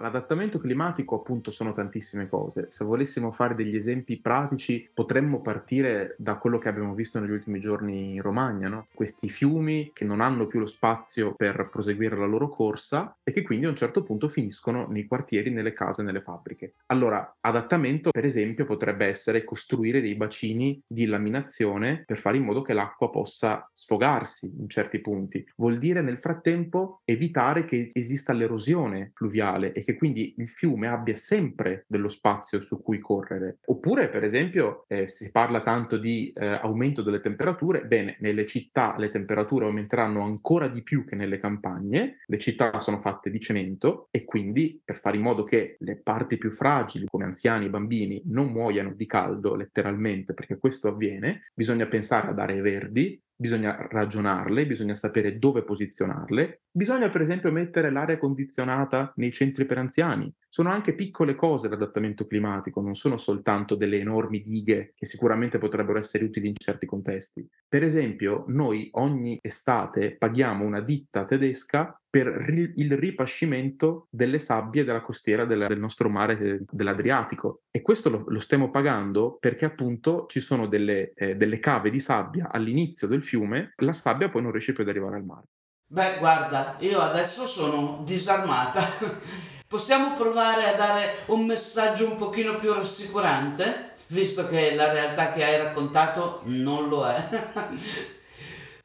L'adattamento 0.00 0.58
climatico 0.58 1.16
appunto 1.16 1.50
sono 1.50 1.72
tantissime 1.72 2.28
cose. 2.28 2.66
Se 2.70 2.84
volessimo 2.84 3.32
fare 3.32 3.54
degli 3.54 3.74
esempi 3.74 4.20
pratici 4.20 4.88
potremmo 4.92 5.40
partire 5.40 6.14
da 6.18 6.36
quello 6.36 6.58
che 6.58 6.68
abbiamo 6.68 6.94
visto 6.94 7.18
negli 7.18 7.32
ultimi 7.32 7.58
giorni 7.58 8.14
in 8.14 8.22
Romagna, 8.22 8.68
no? 8.68 8.86
questi 8.94 9.28
fiumi 9.28 9.90
che 9.92 10.04
non 10.04 10.20
hanno 10.20 10.46
più 10.46 10.60
lo 10.60 10.66
spazio 10.66 11.34
per 11.34 11.68
proseguire 11.68 12.16
la 12.16 12.26
loro 12.26 12.48
corsa 12.48 13.16
e 13.24 13.32
che 13.32 13.42
quindi 13.42 13.66
a 13.66 13.70
un 13.70 13.76
certo 13.76 14.02
punto 14.02 14.28
finiscono 14.28 14.86
nei 14.88 15.06
quartieri, 15.06 15.50
nelle 15.50 15.72
case, 15.72 16.02
nelle 16.02 16.20
fabbriche. 16.20 16.74
Allora, 16.86 17.36
adattamento 17.40 18.10
per 18.10 18.24
esempio 18.24 18.64
potrebbe 18.64 19.06
essere 19.06 19.42
costruire 19.42 20.00
dei 20.00 20.14
bacini 20.14 20.80
di 20.86 21.06
laminazione 21.06 22.04
per 22.06 22.20
fare 22.20 22.36
in 22.36 22.44
modo 22.44 22.62
che 22.62 22.72
l'acqua 22.72 23.10
possa 23.10 23.68
sfogarsi 23.72 24.54
in 24.58 24.68
certi 24.68 25.00
punti. 25.00 25.44
Vuol 25.56 25.78
dire 25.78 26.02
nel 26.02 26.18
frattempo 26.18 27.00
evitare 27.04 27.64
che 27.64 27.90
esista 27.92 28.32
l'erosione 28.32 29.10
fluviale 29.14 29.72
e 29.72 29.82
che 29.88 29.94
quindi 29.94 30.34
il 30.36 30.50
fiume 30.50 30.86
abbia 30.86 31.14
sempre 31.14 31.86
dello 31.88 32.10
spazio 32.10 32.60
su 32.60 32.82
cui 32.82 32.98
correre. 32.98 33.60
Oppure, 33.68 34.10
per 34.10 34.22
esempio, 34.22 34.84
eh, 34.86 35.06
si 35.06 35.30
parla 35.30 35.62
tanto 35.62 35.96
di 35.96 36.30
eh, 36.34 36.44
aumento 36.44 37.00
delle 37.00 37.20
temperature, 37.20 37.86
bene, 37.86 38.18
nelle 38.20 38.44
città 38.44 38.96
le 38.98 39.10
temperature 39.10 39.64
aumenteranno 39.64 40.20
ancora 40.20 40.68
di 40.68 40.82
più 40.82 41.06
che 41.06 41.16
nelle 41.16 41.38
campagne, 41.38 42.18
le 42.26 42.38
città 42.38 42.78
sono 42.80 43.00
fatte 43.00 43.30
di 43.30 43.40
cemento 43.40 44.08
e 44.10 44.24
quindi 44.24 44.78
per 44.84 44.98
fare 44.98 45.16
in 45.16 45.22
modo 45.22 45.44
che 45.44 45.78
le 45.78 45.96
parti 45.96 46.36
più 46.36 46.50
fragili, 46.50 47.06
come 47.06 47.24
anziani 47.24 47.64
e 47.64 47.70
bambini, 47.70 48.20
non 48.26 48.52
muoiano 48.52 48.92
di 48.92 49.06
caldo 49.06 49.54
letteralmente, 49.54 50.34
perché 50.34 50.58
questo 50.58 50.88
avviene, 50.88 51.50
bisogna 51.54 51.86
pensare 51.86 52.28
ad 52.28 52.38
aree 52.38 52.60
verdi, 52.60 53.18
bisogna 53.40 53.86
ragionarle, 53.88 54.66
bisogna 54.66 54.94
sapere 54.94 55.38
dove 55.38 55.62
posizionarle, 55.62 56.62
bisogna 56.70 57.08
per 57.08 57.20
esempio 57.20 57.52
mettere 57.52 57.90
l'aria 57.90 58.18
condizionata 58.18 59.12
nei 59.16 59.30
centri 59.30 59.64
per 59.64 59.78
anziani. 59.78 60.32
Sono 60.48 60.70
anche 60.70 60.94
piccole 60.94 61.36
cose 61.36 61.68
l'adattamento 61.68 62.26
climatico, 62.26 62.80
non 62.80 62.96
sono 62.96 63.16
soltanto 63.16 63.76
delle 63.76 63.98
enormi 63.98 64.40
dighe 64.40 64.92
che 64.96 65.06
sicuramente 65.06 65.58
potrebbero 65.58 65.98
essere 65.98 66.24
utili 66.24 66.48
in 66.48 66.54
certi 66.56 66.86
contesti. 66.86 67.46
Per 67.68 67.84
esempio, 67.84 68.44
noi 68.48 68.88
ogni 68.92 69.38
estate 69.40 70.16
paghiamo 70.16 70.64
una 70.64 70.80
ditta 70.80 71.24
tedesca 71.24 72.00
per 72.18 72.72
il 72.74 72.96
ripascimento 72.96 74.08
delle 74.10 74.40
sabbie 74.40 74.82
della 74.82 75.02
costiera 75.02 75.44
del, 75.44 75.66
del 75.68 75.78
nostro 75.78 76.08
mare 76.08 76.38
eh, 76.38 76.64
dell'Adriatico. 76.68 77.60
E 77.70 77.80
questo 77.80 78.10
lo, 78.10 78.24
lo, 78.26 78.40
stiamo 78.40 78.70
pagando 78.70 79.36
perché 79.38 79.64
appunto 79.64 80.26
ci 80.28 80.40
sono 80.40 80.66
delle, 80.66 81.12
eh, 81.14 81.36
delle 81.36 81.60
cave 81.60 81.90
di 81.90 82.00
sabbia 82.00 82.48
all'inizio 82.50 83.06
del 83.06 83.22
fiume, 83.22 83.72
la 83.76 83.92
sabbia 83.92 84.28
poi 84.28 84.42
non 84.42 84.50
riesce 84.50 84.72
più 84.72 84.82
ad 84.82 84.88
arrivare 84.88 85.14
al 85.14 85.24
mare. 85.24 85.44
Beh, 85.86 86.18
guarda, 86.18 86.76
io 86.80 86.98
adesso 86.98 87.46
sono 87.46 88.02
disarmata. 88.04 88.84
Possiamo 89.68 90.14
provare 90.14 90.64
a 90.64 90.74
dare 90.74 91.18
un 91.26 91.46
messaggio 91.46 92.10
un 92.10 92.16
pochino 92.16 92.56
più 92.56 92.72
rassicurante, 92.72 93.92
visto 94.08 94.48
che 94.48 94.74
la 94.74 94.90
realtà 94.90 95.30
che 95.30 95.44
hai 95.44 95.56
raccontato 95.56 96.40
non 96.46 96.88
lo 96.88 97.06
è. 97.06 98.08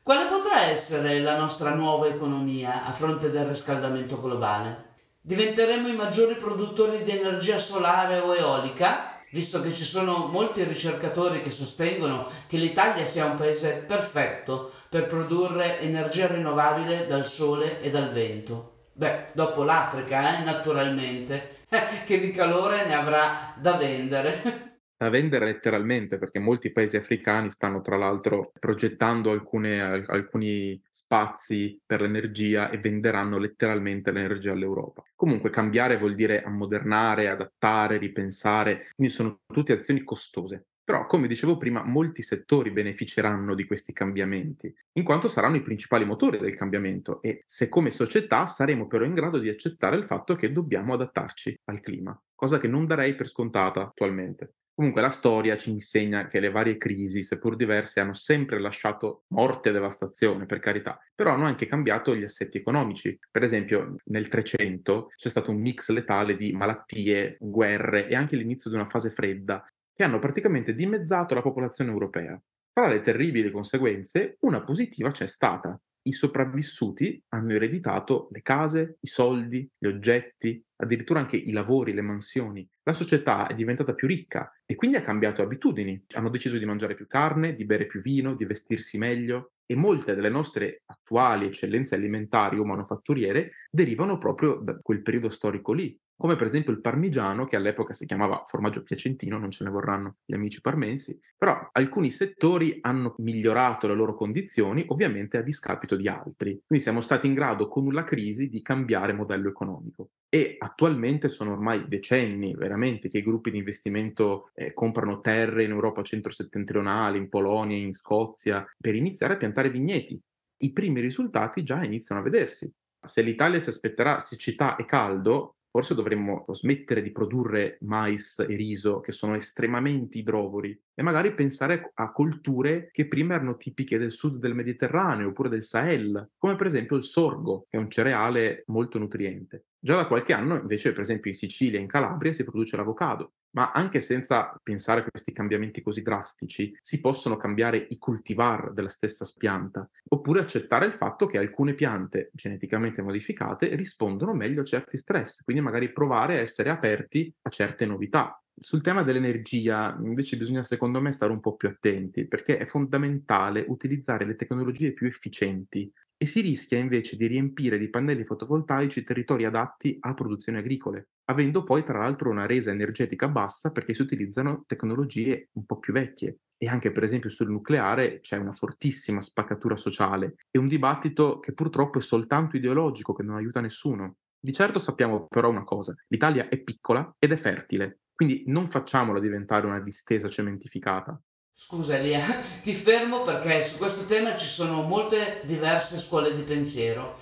Quale 0.03 0.25
potrà 0.25 0.63
essere 0.63 1.21
la 1.21 1.37
nostra 1.37 1.73
nuova 1.73 2.07
economia 2.07 2.83
a 2.83 2.91
fronte 2.91 3.31
del 3.31 3.45
riscaldamento 3.45 4.19
globale? 4.19 4.95
Diventeremo 5.21 5.87
i 5.87 5.95
maggiori 5.95 6.35
produttori 6.35 7.03
di 7.03 7.11
energia 7.11 7.57
solare 7.57 8.19
o 8.19 8.35
eolica? 8.35 9.21
Visto 9.31 9.61
che 9.61 9.73
ci 9.73 9.85
sono 9.85 10.27
molti 10.27 10.61
ricercatori 10.63 11.39
che 11.39 11.51
sostengono 11.51 12.27
che 12.47 12.57
l'Italia 12.57 13.05
sia 13.05 13.23
un 13.23 13.35
paese 13.35 13.75
perfetto 13.87 14.73
per 14.89 15.05
produrre 15.05 15.79
energia 15.79 16.27
rinnovabile 16.27 17.05
dal 17.05 17.25
sole 17.25 17.79
e 17.79 17.89
dal 17.89 18.09
vento. 18.09 18.87
Beh, 18.91 19.27
dopo 19.31 19.63
l'Africa, 19.63 20.37
eh, 20.37 20.43
naturalmente, 20.43 21.59
che 22.03 22.19
di 22.19 22.29
calore 22.31 22.85
ne 22.85 22.93
avrà 22.93 23.53
da 23.55 23.71
vendere. 23.77 24.71
da 25.03 25.09
vendere 25.09 25.45
letteralmente, 25.45 26.17
perché 26.17 26.39
molti 26.39 26.71
paesi 26.71 26.97
africani 26.97 27.49
stanno 27.49 27.81
tra 27.81 27.97
l'altro 27.97 28.51
progettando 28.57 29.31
alcune, 29.31 29.81
alcuni 29.81 30.81
spazi 30.89 31.79
per 31.85 32.01
l'energia 32.01 32.69
e 32.69 32.77
venderanno 32.77 33.37
letteralmente 33.37 34.11
l'energia 34.11 34.53
all'Europa. 34.53 35.03
Comunque 35.15 35.49
cambiare 35.49 35.97
vuol 35.97 36.15
dire 36.15 36.41
ammodernare, 36.41 37.29
adattare, 37.29 37.97
ripensare, 37.97 38.87
quindi 38.95 39.13
sono 39.13 39.41
tutte 39.45 39.73
azioni 39.73 40.03
costose. 40.03 40.65
Però, 40.85 41.05
come 41.05 41.27
dicevo 41.27 41.55
prima, 41.55 41.81
molti 41.81 42.21
settori 42.21 42.71
beneficeranno 42.71 43.55
di 43.55 43.63
questi 43.63 43.93
cambiamenti, 43.93 44.73
in 44.97 45.05
quanto 45.05 45.29
saranno 45.29 45.55
i 45.55 45.61
principali 45.61 46.03
motori 46.03 46.37
del 46.39 46.55
cambiamento 46.55 47.21
e 47.21 47.43
se 47.45 47.69
come 47.69 47.89
società 47.89 48.47
saremo 48.47 48.85
però 48.85 49.05
in 49.05 49.13
grado 49.13 49.39
di 49.39 49.47
accettare 49.47 49.95
il 49.95 50.03
fatto 50.03 50.35
che 50.35 50.51
dobbiamo 50.51 50.93
adattarci 50.93 51.57
al 51.69 51.79
clima, 51.79 52.19
cosa 52.35 52.59
che 52.59 52.67
non 52.67 52.85
darei 52.85 53.15
per 53.15 53.29
scontata 53.29 53.81
attualmente. 53.81 54.55
Comunque 54.75 55.01
la 55.01 55.09
storia 55.09 55.55
ci 55.55 55.69
insegna 55.69 56.27
che 56.27 56.39
le 56.39 56.49
varie 56.49 56.77
crisi, 56.77 57.21
seppur 57.21 57.55
diverse, 57.55 57.99
hanno 57.99 58.13
sempre 58.13 58.59
lasciato 58.59 59.25
morte 59.27 59.69
e 59.69 59.71
devastazione, 59.71 60.47
per 60.47 60.57
carità, 60.57 60.99
però 61.13 61.31
hanno 61.31 61.45
anche 61.45 61.67
cambiato 61.67 62.15
gli 62.15 62.23
assetti 62.23 62.57
economici. 62.57 63.17
Per 63.29 63.43
esempio, 63.43 63.97
nel 64.05 64.27
300 64.27 65.09
c'è 65.15 65.29
stato 65.29 65.51
un 65.51 65.61
mix 65.61 65.89
letale 65.89 66.35
di 66.35 66.53
malattie, 66.53 67.37
guerre 67.39 68.07
e 68.07 68.15
anche 68.15 68.35
l'inizio 68.35 68.71
di 68.71 68.75
una 68.75 68.89
fase 68.89 69.11
fredda 69.11 69.63
che 69.93 70.03
hanno 70.03 70.17
praticamente 70.17 70.73
dimezzato 70.73 71.35
la 71.35 71.43
popolazione 71.43 71.91
europea. 71.91 72.41
Tra 72.73 72.87
le 72.87 73.01
terribili 73.01 73.51
conseguenze, 73.51 74.37
una 74.39 74.63
positiva 74.63 75.11
c'è 75.11 75.27
stata, 75.27 75.79
i 76.03 76.11
sopravvissuti 76.11 77.21
hanno 77.29 77.53
ereditato 77.53 78.27
le 78.31 78.41
case, 78.41 78.97
i 78.99 79.07
soldi, 79.07 79.69
gli 79.77 79.87
oggetti, 79.87 80.63
addirittura 80.75 81.19
anche 81.19 81.37
i 81.37 81.51
lavori, 81.51 81.93
le 81.93 82.01
mansioni. 82.01 82.67
La 82.83 82.93
società 82.93 83.47
è 83.47 83.55
diventata 83.55 83.93
più 83.93 84.07
ricca 84.07 84.51
e 84.65 84.75
quindi 84.75 84.97
ha 84.97 85.01
cambiato 85.01 85.41
abitudini. 85.41 86.03
Hanno 86.13 86.29
deciso 86.29 86.57
di 86.57 86.65
mangiare 86.65 86.93
più 86.93 87.07
carne, 87.07 87.55
di 87.55 87.65
bere 87.65 87.85
più 87.85 88.01
vino, 88.01 88.35
di 88.35 88.45
vestirsi 88.45 88.97
meglio 88.97 89.53
e 89.65 89.75
molte 89.75 90.13
delle 90.15 90.29
nostre 90.29 90.81
attuali 90.85 91.45
eccellenze 91.47 91.95
alimentari 91.95 92.59
o 92.59 92.65
manufatturiere 92.65 93.51
derivano 93.69 94.17
proprio 94.17 94.55
da 94.55 94.77
quel 94.81 95.01
periodo 95.01 95.29
storico 95.29 95.71
lì. 95.73 95.97
Come 96.15 96.35
per 96.35 96.45
esempio 96.47 96.71
il 96.71 96.81
parmigiano, 96.81 97.45
che 97.45 97.55
all'epoca 97.55 97.93
si 97.93 98.05
chiamava 98.05 98.43
formaggio 98.47 98.83
piacentino, 98.83 99.37
non 99.37 99.51
ce 99.51 99.63
ne 99.63 99.69
vorranno 99.69 100.17
gli 100.25 100.33
amici 100.33 100.61
parmensi, 100.61 101.19
però 101.37 101.69
alcuni 101.71 102.11
settori 102.11 102.77
hanno 102.81 103.15
migliorato 103.17 103.87
le 103.87 103.95
loro 103.95 104.15
condizioni, 104.15 104.83
ovviamente 104.87 105.37
a 105.37 105.41
discapito 105.41 105.95
di 105.95 106.07
altri. 106.07 106.61
Quindi 106.65 106.83
siamo 106.83 107.01
stati 107.01 107.27
in 107.27 107.33
grado 107.33 107.67
con 107.67 107.91
la 107.91 108.03
crisi 108.03 108.47
di 108.47 108.61
cambiare 108.61 109.13
modello 109.13 109.49
economico. 109.49 110.09
E 110.29 110.55
attualmente 110.57 111.27
sono 111.27 111.51
ormai 111.51 111.87
decenni 111.87 112.55
veramente 112.55 113.07
che 113.07 113.19
i 113.19 113.23
gruppi 113.23 113.51
di 113.51 113.57
investimento 113.57 114.49
eh, 114.55 114.73
comprano 114.73 115.19
terre 115.19 115.63
in 115.63 115.71
Europa 115.71 116.01
centro-settentrionale, 116.01 117.17
in 117.17 117.29
Polonia, 117.29 117.77
in 117.77 117.93
Scozia, 117.93 118.65
per 118.77 118.95
iniziare 118.95 119.33
a 119.33 119.37
piantare 119.37 119.69
vigneti. 119.69 120.19
I 120.57 120.71
primi 120.71 121.01
risultati 121.01 121.63
già 121.63 121.83
iniziano 121.83 122.21
a 122.21 122.23
vedersi. 122.23 122.71
Se 123.05 123.21
l'Italia 123.21 123.59
si 123.59 123.69
aspetterà 123.69 124.19
siccità 124.19 124.75
e 124.77 124.85
caldo, 124.85 125.57
forse 125.73 125.95
dovremmo 125.95 126.45
smettere 126.51 127.01
di 127.01 127.11
produrre 127.11 127.79
mais 127.81 128.37
e 128.47 128.55
riso 128.55 128.99
che 128.99 129.11
sono 129.11 129.33
estremamente 129.33 130.19
idrovori 130.19 130.79
e 130.93 131.01
magari 131.01 131.33
pensare 131.33 131.93
a 131.95 132.11
colture 132.11 132.91
che 132.91 133.07
prima 133.07 133.33
erano 133.33 133.57
tipiche 133.57 133.97
del 133.97 134.11
sud 134.11 134.37
del 134.37 134.53
Mediterraneo 134.53 135.29
oppure 135.29 135.49
del 135.49 135.63
Sahel, 135.63 136.29
come 136.37 136.53
per 136.53 136.67
esempio 136.67 136.95
il 136.95 137.03
sorgo, 137.03 137.65
che 137.67 137.77
è 137.77 137.79
un 137.79 137.89
cereale 137.89 138.65
molto 138.67 138.99
nutriente. 138.99 139.65
Già 139.79 139.95
da 139.95 140.05
qualche 140.05 140.33
anno 140.33 140.59
invece, 140.59 140.91
per 140.91 141.01
esempio 141.01 141.31
in 141.31 141.37
Sicilia 141.37 141.79
e 141.79 141.81
in 141.81 141.87
Calabria 141.87 142.33
si 142.33 142.43
produce 142.43 142.75
l'avocado, 142.75 143.33
ma 143.53 143.71
anche 143.71 143.99
senza 143.99 144.59
pensare 144.61 145.01
a 145.01 145.05
questi 145.09 145.31
cambiamenti 145.31 145.81
così 145.81 146.01
drastici, 146.01 146.75
si 146.81 146.99
possono 146.99 147.37
cambiare 147.37 147.85
i 147.89 147.97
cultivar 147.97 148.73
della 148.73 148.89
stessa 148.89 149.25
pianta, 149.37 149.87
oppure 150.09 150.39
accettare 150.41 150.85
il 150.85 150.93
fatto 150.93 151.25
che 151.25 151.37
alcune 151.37 151.73
piante 151.73 152.29
geneticamente 152.33 153.01
modificate 153.01 153.75
rispondono 153.75 154.33
meglio 154.33 154.61
a 154.61 154.65
certi 154.65 154.97
stress, 154.97 155.43
quindi 155.43 155.61
magari 155.61 155.91
provare 155.91 156.37
a 156.37 156.41
essere 156.41 156.69
aperti 156.69 157.33
a 157.43 157.49
certe 157.49 157.85
novità. 157.85 158.37
Sul 158.55 158.81
tema 158.81 159.01
dell'energia, 159.03 159.97
invece, 160.03 160.37
bisogna 160.37 160.61
secondo 160.61 161.01
me 161.01 161.11
stare 161.11 161.31
un 161.31 161.39
po' 161.39 161.55
più 161.55 161.67
attenti, 161.67 162.27
perché 162.27 162.57
è 162.57 162.65
fondamentale 162.65 163.65
utilizzare 163.67 164.25
le 164.25 164.35
tecnologie 164.35 164.93
più 164.93 165.07
efficienti 165.07 165.91
e 166.17 166.25
si 166.25 166.41
rischia 166.41 166.77
invece 166.77 167.17
di 167.17 167.25
riempire 167.27 167.77
di 167.77 167.89
pannelli 167.89 168.23
fotovoltaici 168.25 169.03
territori 169.03 169.45
adatti 169.45 169.97
a 169.99 170.13
produzioni 170.13 170.59
agricole, 170.59 171.09
avendo 171.25 171.63
poi 171.63 171.83
tra 171.83 171.99
l'altro 171.99 172.29
una 172.29 172.45
resa 172.45 172.71
energetica 172.71 173.27
bassa 173.27 173.71
perché 173.71 173.93
si 173.93 174.01
utilizzano 174.01 174.63
tecnologie 174.67 175.49
un 175.53 175.65
po' 175.65 175.79
più 175.79 175.93
vecchie. 175.93 176.39
E 176.57 176.67
anche 176.67 176.91
per 176.91 177.03
esempio 177.03 177.29
sul 177.29 177.49
nucleare 177.49 178.19
c'è 178.21 178.37
una 178.37 178.53
fortissima 178.53 179.21
spaccatura 179.21 179.75
sociale 179.75 180.35
e 180.49 180.59
un 180.59 180.67
dibattito 180.67 181.39
che 181.39 181.53
purtroppo 181.53 181.99
è 181.99 182.01
soltanto 182.01 182.55
ideologico, 182.55 183.13
che 183.13 183.23
non 183.23 183.35
aiuta 183.35 183.59
nessuno. 183.59 184.15
Di 184.39 184.53
certo 184.53 184.79
sappiamo 184.79 185.27
però 185.27 185.49
una 185.49 185.63
cosa, 185.63 185.93
l'Italia 186.07 186.47
è 186.49 186.61
piccola 186.61 187.13
ed 187.17 187.31
è 187.31 187.37
fertile, 187.37 187.99
quindi 188.13 188.43
non 188.47 188.67
facciamola 188.67 189.19
diventare 189.19 189.65
una 189.65 189.79
distesa 189.79 190.29
cementificata. 190.29 191.19
Scusa 191.55 191.97
Elia, 191.97 192.21
ti 192.61 192.73
fermo 192.73 193.21
perché 193.21 193.63
su 193.63 193.77
questo 193.77 194.05
tema 194.05 194.35
ci 194.35 194.47
sono 194.47 194.81
molte 194.81 195.41
diverse 195.45 195.97
scuole 195.97 196.33
di 196.33 196.41
pensiero 196.41 197.15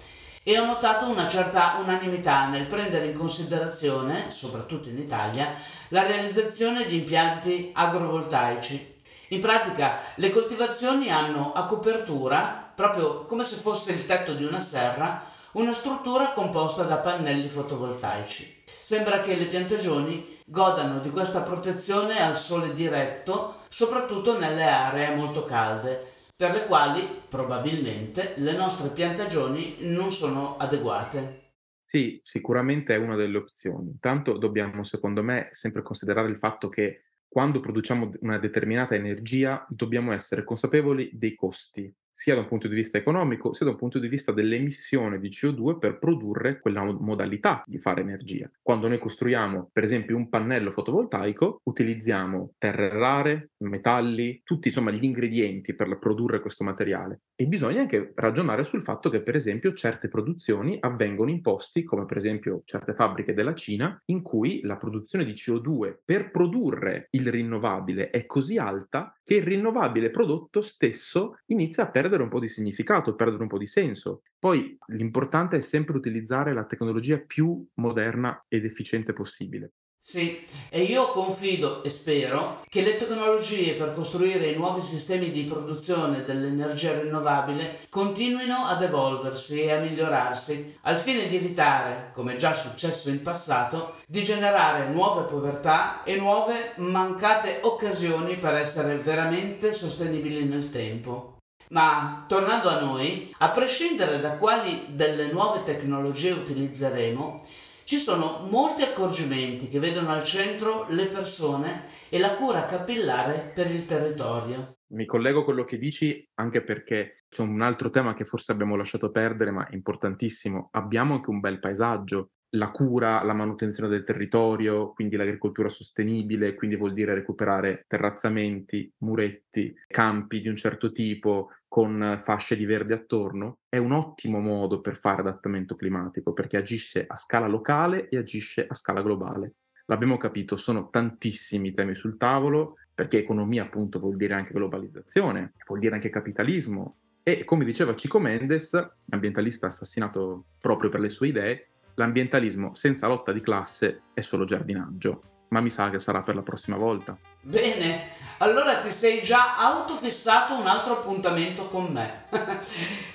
e 0.43 0.57
ho 0.57 0.65
notato 0.65 1.05
una 1.07 1.27
certa 1.27 1.77
unanimità 1.79 2.47
nel 2.47 2.65
prendere 2.65 3.05
in 3.05 3.17
considerazione, 3.17 4.31
soprattutto 4.31 4.89
in 4.89 4.97
Italia, 4.97 5.53
la 5.89 6.03
realizzazione 6.03 6.85
di 6.85 6.97
impianti 6.97 7.71
agrovoltaici. 7.73 8.99
In 9.29 9.39
pratica 9.39 9.99
le 10.15 10.31
coltivazioni 10.31 11.09
hanno 11.11 11.53
a 11.53 11.65
copertura, 11.65 12.71
proprio 12.73 13.25
come 13.25 13.43
se 13.43 13.55
fosse 13.55 13.91
il 13.91 14.05
tetto 14.05 14.33
di 14.33 14.43
una 14.43 14.59
serra, 14.59 15.23
una 15.53 15.73
struttura 15.73 16.31
composta 16.31 16.83
da 16.83 16.97
pannelli 16.97 17.47
fotovoltaici. 17.47 18.63
Sembra 18.81 19.19
che 19.19 19.35
le 19.35 19.45
piantagioni 19.45 20.39
godano 20.45 20.99
di 20.99 21.11
questa 21.11 21.41
protezione 21.41 22.19
al 22.19 22.37
sole 22.37 22.73
diretto, 22.73 23.59
soprattutto 23.69 24.37
nelle 24.37 24.65
aree 24.65 25.15
molto 25.15 25.43
calde, 25.43 26.10
per 26.41 26.53
le 26.53 26.65
quali 26.65 27.07
probabilmente 27.29 28.33
le 28.37 28.53
nostre 28.53 28.89
piantagioni 28.89 29.75
non 29.81 30.11
sono 30.11 30.57
adeguate. 30.57 31.51
Sì, 31.83 32.19
sicuramente 32.23 32.95
è 32.95 32.97
una 32.97 33.15
delle 33.15 33.37
opzioni. 33.37 33.97
Tanto 33.99 34.39
dobbiamo, 34.39 34.81
secondo 34.81 35.21
me, 35.21 35.49
sempre 35.51 35.83
considerare 35.83 36.29
il 36.29 36.39
fatto 36.39 36.67
che 36.67 37.03
quando 37.27 37.59
produciamo 37.59 38.09
una 38.21 38.39
determinata 38.39 38.95
energia 38.95 39.63
dobbiamo 39.69 40.13
essere 40.13 40.43
consapevoli 40.43 41.11
dei 41.13 41.35
costi 41.35 41.93
sia 42.21 42.35
da 42.35 42.41
un 42.41 42.45
punto 42.45 42.67
di 42.67 42.75
vista 42.75 42.99
economico, 42.99 43.51
sia 43.51 43.65
da 43.65 43.71
un 43.71 43.79
punto 43.79 43.97
di 43.97 44.07
vista 44.07 44.31
dell'emissione 44.31 45.19
di 45.19 45.29
CO2 45.29 45.79
per 45.79 45.97
produrre 45.97 46.59
quella 46.59 46.83
modalità 46.83 47.63
di 47.65 47.79
fare 47.79 48.01
energia. 48.01 48.47
Quando 48.61 48.87
noi 48.87 48.99
costruiamo, 48.99 49.71
per 49.73 49.81
esempio, 49.81 50.15
un 50.15 50.29
pannello 50.29 50.69
fotovoltaico, 50.69 51.61
utilizziamo 51.63 52.53
terre 52.59 52.89
rare, 52.89 53.49
metalli, 53.63 54.39
tutti 54.43 54.67
insomma 54.67 54.91
gli 54.91 55.03
ingredienti 55.03 55.73
per 55.73 55.97
produrre 55.97 56.41
questo 56.41 56.63
materiale. 56.63 57.21
E 57.35 57.47
bisogna 57.47 57.81
anche 57.81 58.11
ragionare 58.13 58.65
sul 58.65 58.83
fatto 58.83 59.09
che, 59.09 59.23
per 59.23 59.33
esempio, 59.33 59.73
certe 59.73 60.07
produzioni 60.07 60.77
avvengono 60.79 61.31
in 61.31 61.41
posti, 61.41 61.83
come 61.83 62.05
per 62.05 62.17
esempio 62.17 62.61
certe 62.65 62.93
fabbriche 62.93 63.33
della 63.33 63.55
Cina, 63.55 63.99
in 64.11 64.21
cui 64.21 64.61
la 64.61 64.77
produzione 64.77 65.25
di 65.25 65.31
CO2 65.31 65.95
per 66.05 66.29
produrre 66.29 67.07
il 67.11 67.31
rinnovabile 67.31 68.11
è 68.11 68.27
così 68.27 68.59
alta 68.59 69.11
che 69.23 69.37
il 69.37 69.43
rinnovabile 69.43 70.11
prodotto 70.11 70.61
stesso 70.61 71.37
inizia 71.47 71.83
a 71.83 71.89
perdere 71.89 72.09
un 72.19 72.29
po' 72.29 72.39
di 72.39 72.49
significato, 72.49 73.15
perdere 73.15 73.43
un 73.43 73.47
po' 73.47 73.57
di 73.57 73.65
senso. 73.65 74.23
Poi 74.37 74.77
l'importante 74.87 75.55
è 75.57 75.61
sempre 75.61 75.95
utilizzare 75.95 76.53
la 76.53 76.65
tecnologia 76.65 77.17
più 77.19 77.65
moderna 77.75 78.45
ed 78.49 78.65
efficiente 78.65 79.13
possibile. 79.13 79.71
Sì, 80.03 80.43
e 80.69 80.81
io 80.81 81.09
confido 81.09 81.83
e 81.83 81.89
spero 81.91 82.65
che 82.67 82.81
le 82.81 82.95
tecnologie 82.95 83.75
per 83.75 83.93
costruire 83.93 84.47
i 84.47 84.55
nuovi 84.55 84.81
sistemi 84.81 85.29
di 85.29 85.43
produzione 85.43 86.23
dell'energia 86.23 86.99
rinnovabile 86.99 87.81
continuino 87.87 88.65
ad 88.65 88.81
evolversi 88.81 89.61
e 89.61 89.71
a 89.71 89.79
migliorarsi 89.79 90.79
al 90.81 90.97
fine 90.97 91.27
di 91.27 91.35
evitare, 91.35 92.09
come 92.15 92.35
già 92.35 92.55
successo 92.55 93.11
in 93.11 93.21
passato, 93.21 93.97
di 94.07 94.23
generare 94.23 94.87
nuove 94.87 95.29
povertà 95.29 96.01
e 96.03 96.15
nuove 96.15 96.73
mancate 96.77 97.59
occasioni 97.61 98.39
per 98.39 98.55
essere 98.55 98.95
veramente 98.95 99.71
sostenibili 99.71 100.45
nel 100.45 100.71
tempo. 100.71 101.30
Ma 101.71 102.25
tornando 102.27 102.67
a 102.69 102.81
noi, 102.81 103.33
a 103.39 103.49
prescindere 103.49 104.19
da 104.19 104.37
quali 104.37 104.87
delle 104.89 105.31
nuove 105.31 105.63
tecnologie 105.63 106.31
utilizzeremo, 106.31 107.45
ci 107.85 107.97
sono 107.97 108.45
molti 108.49 108.83
accorgimenti 108.83 109.69
che 109.69 109.79
vedono 109.79 110.09
al 110.09 110.23
centro 110.23 110.85
le 110.89 111.07
persone 111.07 111.83
e 112.09 112.19
la 112.19 112.35
cura 112.35 112.65
capillare 112.65 113.51
per 113.53 113.71
il 113.71 113.85
territorio. 113.85 114.79
Mi 114.93 115.05
collego 115.05 115.41
a 115.41 115.43
quello 115.45 115.63
che 115.63 115.77
dici 115.77 116.27
anche 116.35 116.61
perché 116.61 117.23
c'è 117.29 117.41
un 117.41 117.61
altro 117.61 117.89
tema 117.89 118.13
che 118.13 118.25
forse 118.25 118.51
abbiamo 118.51 118.75
lasciato 118.75 119.09
perdere, 119.09 119.51
ma 119.51 119.67
è 119.67 119.73
importantissimo. 119.73 120.67
Abbiamo 120.71 121.13
anche 121.13 121.29
un 121.29 121.39
bel 121.39 121.59
paesaggio, 121.59 122.31
la 122.55 122.69
cura, 122.71 123.23
la 123.23 123.33
manutenzione 123.33 123.89
del 123.89 124.03
territorio, 124.03 124.91
quindi 124.91 125.15
l'agricoltura 125.15 125.69
sostenibile, 125.69 126.55
quindi 126.55 126.75
vuol 126.75 126.91
dire 126.91 127.13
recuperare 127.13 127.85
terrazzamenti, 127.87 128.91
muretti, 128.99 129.73
campi 129.87 130.41
di 130.41 130.49
un 130.49 130.57
certo 130.57 130.91
tipo, 130.91 131.51
con 131.71 132.19
fasce 132.21 132.57
di 132.57 132.65
verde 132.65 132.93
attorno, 132.93 133.59
è 133.69 133.77
un 133.77 133.93
ottimo 133.93 134.39
modo 134.41 134.81
per 134.81 134.97
fare 134.97 135.21
adattamento 135.21 135.77
climatico 135.77 136.33
perché 136.33 136.57
agisce 136.57 137.05
a 137.07 137.15
scala 137.15 137.47
locale 137.47 138.09
e 138.09 138.17
agisce 138.17 138.67
a 138.67 138.73
scala 138.73 139.01
globale. 139.01 139.53
L'abbiamo 139.85 140.17
capito, 140.17 140.57
sono 140.57 140.89
tantissimi 140.89 141.73
temi 141.73 141.95
sul 141.95 142.17
tavolo 142.17 142.75
perché 142.93 143.19
economia 143.19 143.63
appunto 143.63 143.99
vuol 143.99 144.17
dire 144.17 144.33
anche 144.33 144.51
globalizzazione, 144.51 145.53
vuol 145.65 145.79
dire 145.79 145.95
anche 145.95 146.09
capitalismo 146.09 146.97
e 147.23 147.45
come 147.45 147.63
diceva 147.63 147.95
Cico 147.95 148.19
Mendes, 148.19 148.73
ambientalista 149.07 149.67
assassinato 149.67 150.47
proprio 150.59 150.89
per 150.89 150.99
le 150.99 151.07
sue 151.07 151.29
idee, 151.29 151.69
l'ambientalismo 151.95 152.75
senza 152.75 153.07
lotta 153.07 153.31
di 153.31 153.39
classe 153.39 154.01
è 154.13 154.19
solo 154.19 154.43
giardinaggio 154.43 155.30
ma 155.51 155.59
mi 155.59 155.69
sa 155.69 155.89
che 155.89 155.99
sarà 155.99 156.21
per 156.21 156.35
la 156.35 156.41
prossima 156.41 156.77
volta. 156.77 157.17
Bene, 157.41 158.09
allora 158.37 158.77
ti 158.77 158.89
sei 158.89 159.21
già 159.21 159.57
autofissato 159.57 160.55
un 160.55 160.65
altro 160.65 160.93
appuntamento 160.93 161.67
con 161.67 161.87
me. 161.87 162.23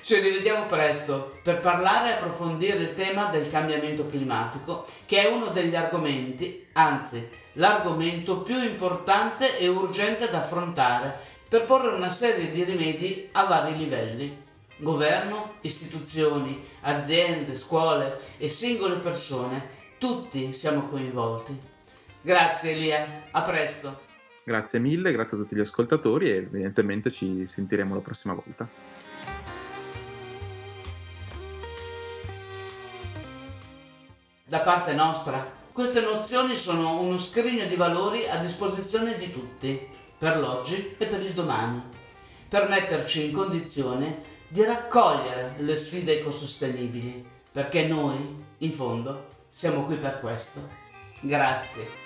Ci 0.02 0.20
rivediamo 0.20 0.66
presto 0.66 1.38
per 1.42 1.60
parlare 1.60 2.10
e 2.10 2.12
approfondire 2.12 2.76
il 2.76 2.92
tema 2.92 3.26
del 3.26 3.50
cambiamento 3.50 4.06
climatico, 4.06 4.86
che 5.06 5.22
è 5.22 5.32
uno 5.32 5.46
degli 5.46 5.74
argomenti, 5.74 6.66
anzi 6.74 7.26
l'argomento 7.54 8.42
più 8.42 8.62
importante 8.62 9.58
e 9.58 9.68
urgente 9.68 10.28
da 10.28 10.40
affrontare 10.40 11.18
per 11.48 11.64
porre 11.64 11.88
una 11.88 12.10
serie 12.10 12.50
di 12.50 12.64
rimedi 12.64 13.30
a 13.32 13.44
vari 13.44 13.78
livelli. 13.78 14.44
Governo, 14.76 15.54
istituzioni, 15.62 16.62
aziende, 16.82 17.56
scuole 17.56 18.20
e 18.36 18.50
singole 18.50 18.96
persone, 18.96 19.70
tutti 19.96 20.52
siamo 20.52 20.82
coinvolti. 20.82 21.74
Grazie 22.26 22.72
Elia, 22.72 23.22
a 23.30 23.42
presto. 23.42 24.00
Grazie 24.42 24.80
mille, 24.80 25.12
grazie 25.12 25.36
a 25.36 25.40
tutti 25.40 25.54
gli 25.54 25.60
ascoltatori 25.60 26.28
e 26.28 26.34
evidentemente 26.38 27.12
ci 27.12 27.46
sentiremo 27.46 27.94
la 27.94 28.00
prossima 28.00 28.34
volta. 28.34 28.68
Da 34.44 34.58
parte 34.58 34.92
nostra, 34.92 35.54
Queste 35.70 36.00
nozioni 36.00 36.56
sono 36.56 37.00
uno 37.00 37.16
scrigno 37.16 37.66
di 37.66 37.76
valori 37.76 38.26
a 38.26 38.38
disposizione 38.38 39.14
di 39.16 39.30
tutti, 39.30 39.86
per 40.18 40.38
l'oggi 40.38 40.96
e 40.98 41.06
per 41.06 41.22
il 41.22 41.32
domani, 41.32 41.80
per 42.48 42.68
metterci 42.68 43.26
in 43.26 43.32
condizione 43.32 44.22
di 44.48 44.64
raccogliere 44.64 45.54
le 45.58 45.76
sfide 45.76 46.18
ecosostenibili, 46.18 47.24
perché 47.52 47.86
noi, 47.86 48.42
in 48.58 48.72
fondo, 48.72 49.26
siamo 49.48 49.84
qui 49.84 49.96
per 49.96 50.18
questo. 50.18 50.66
Grazie. 51.20 52.05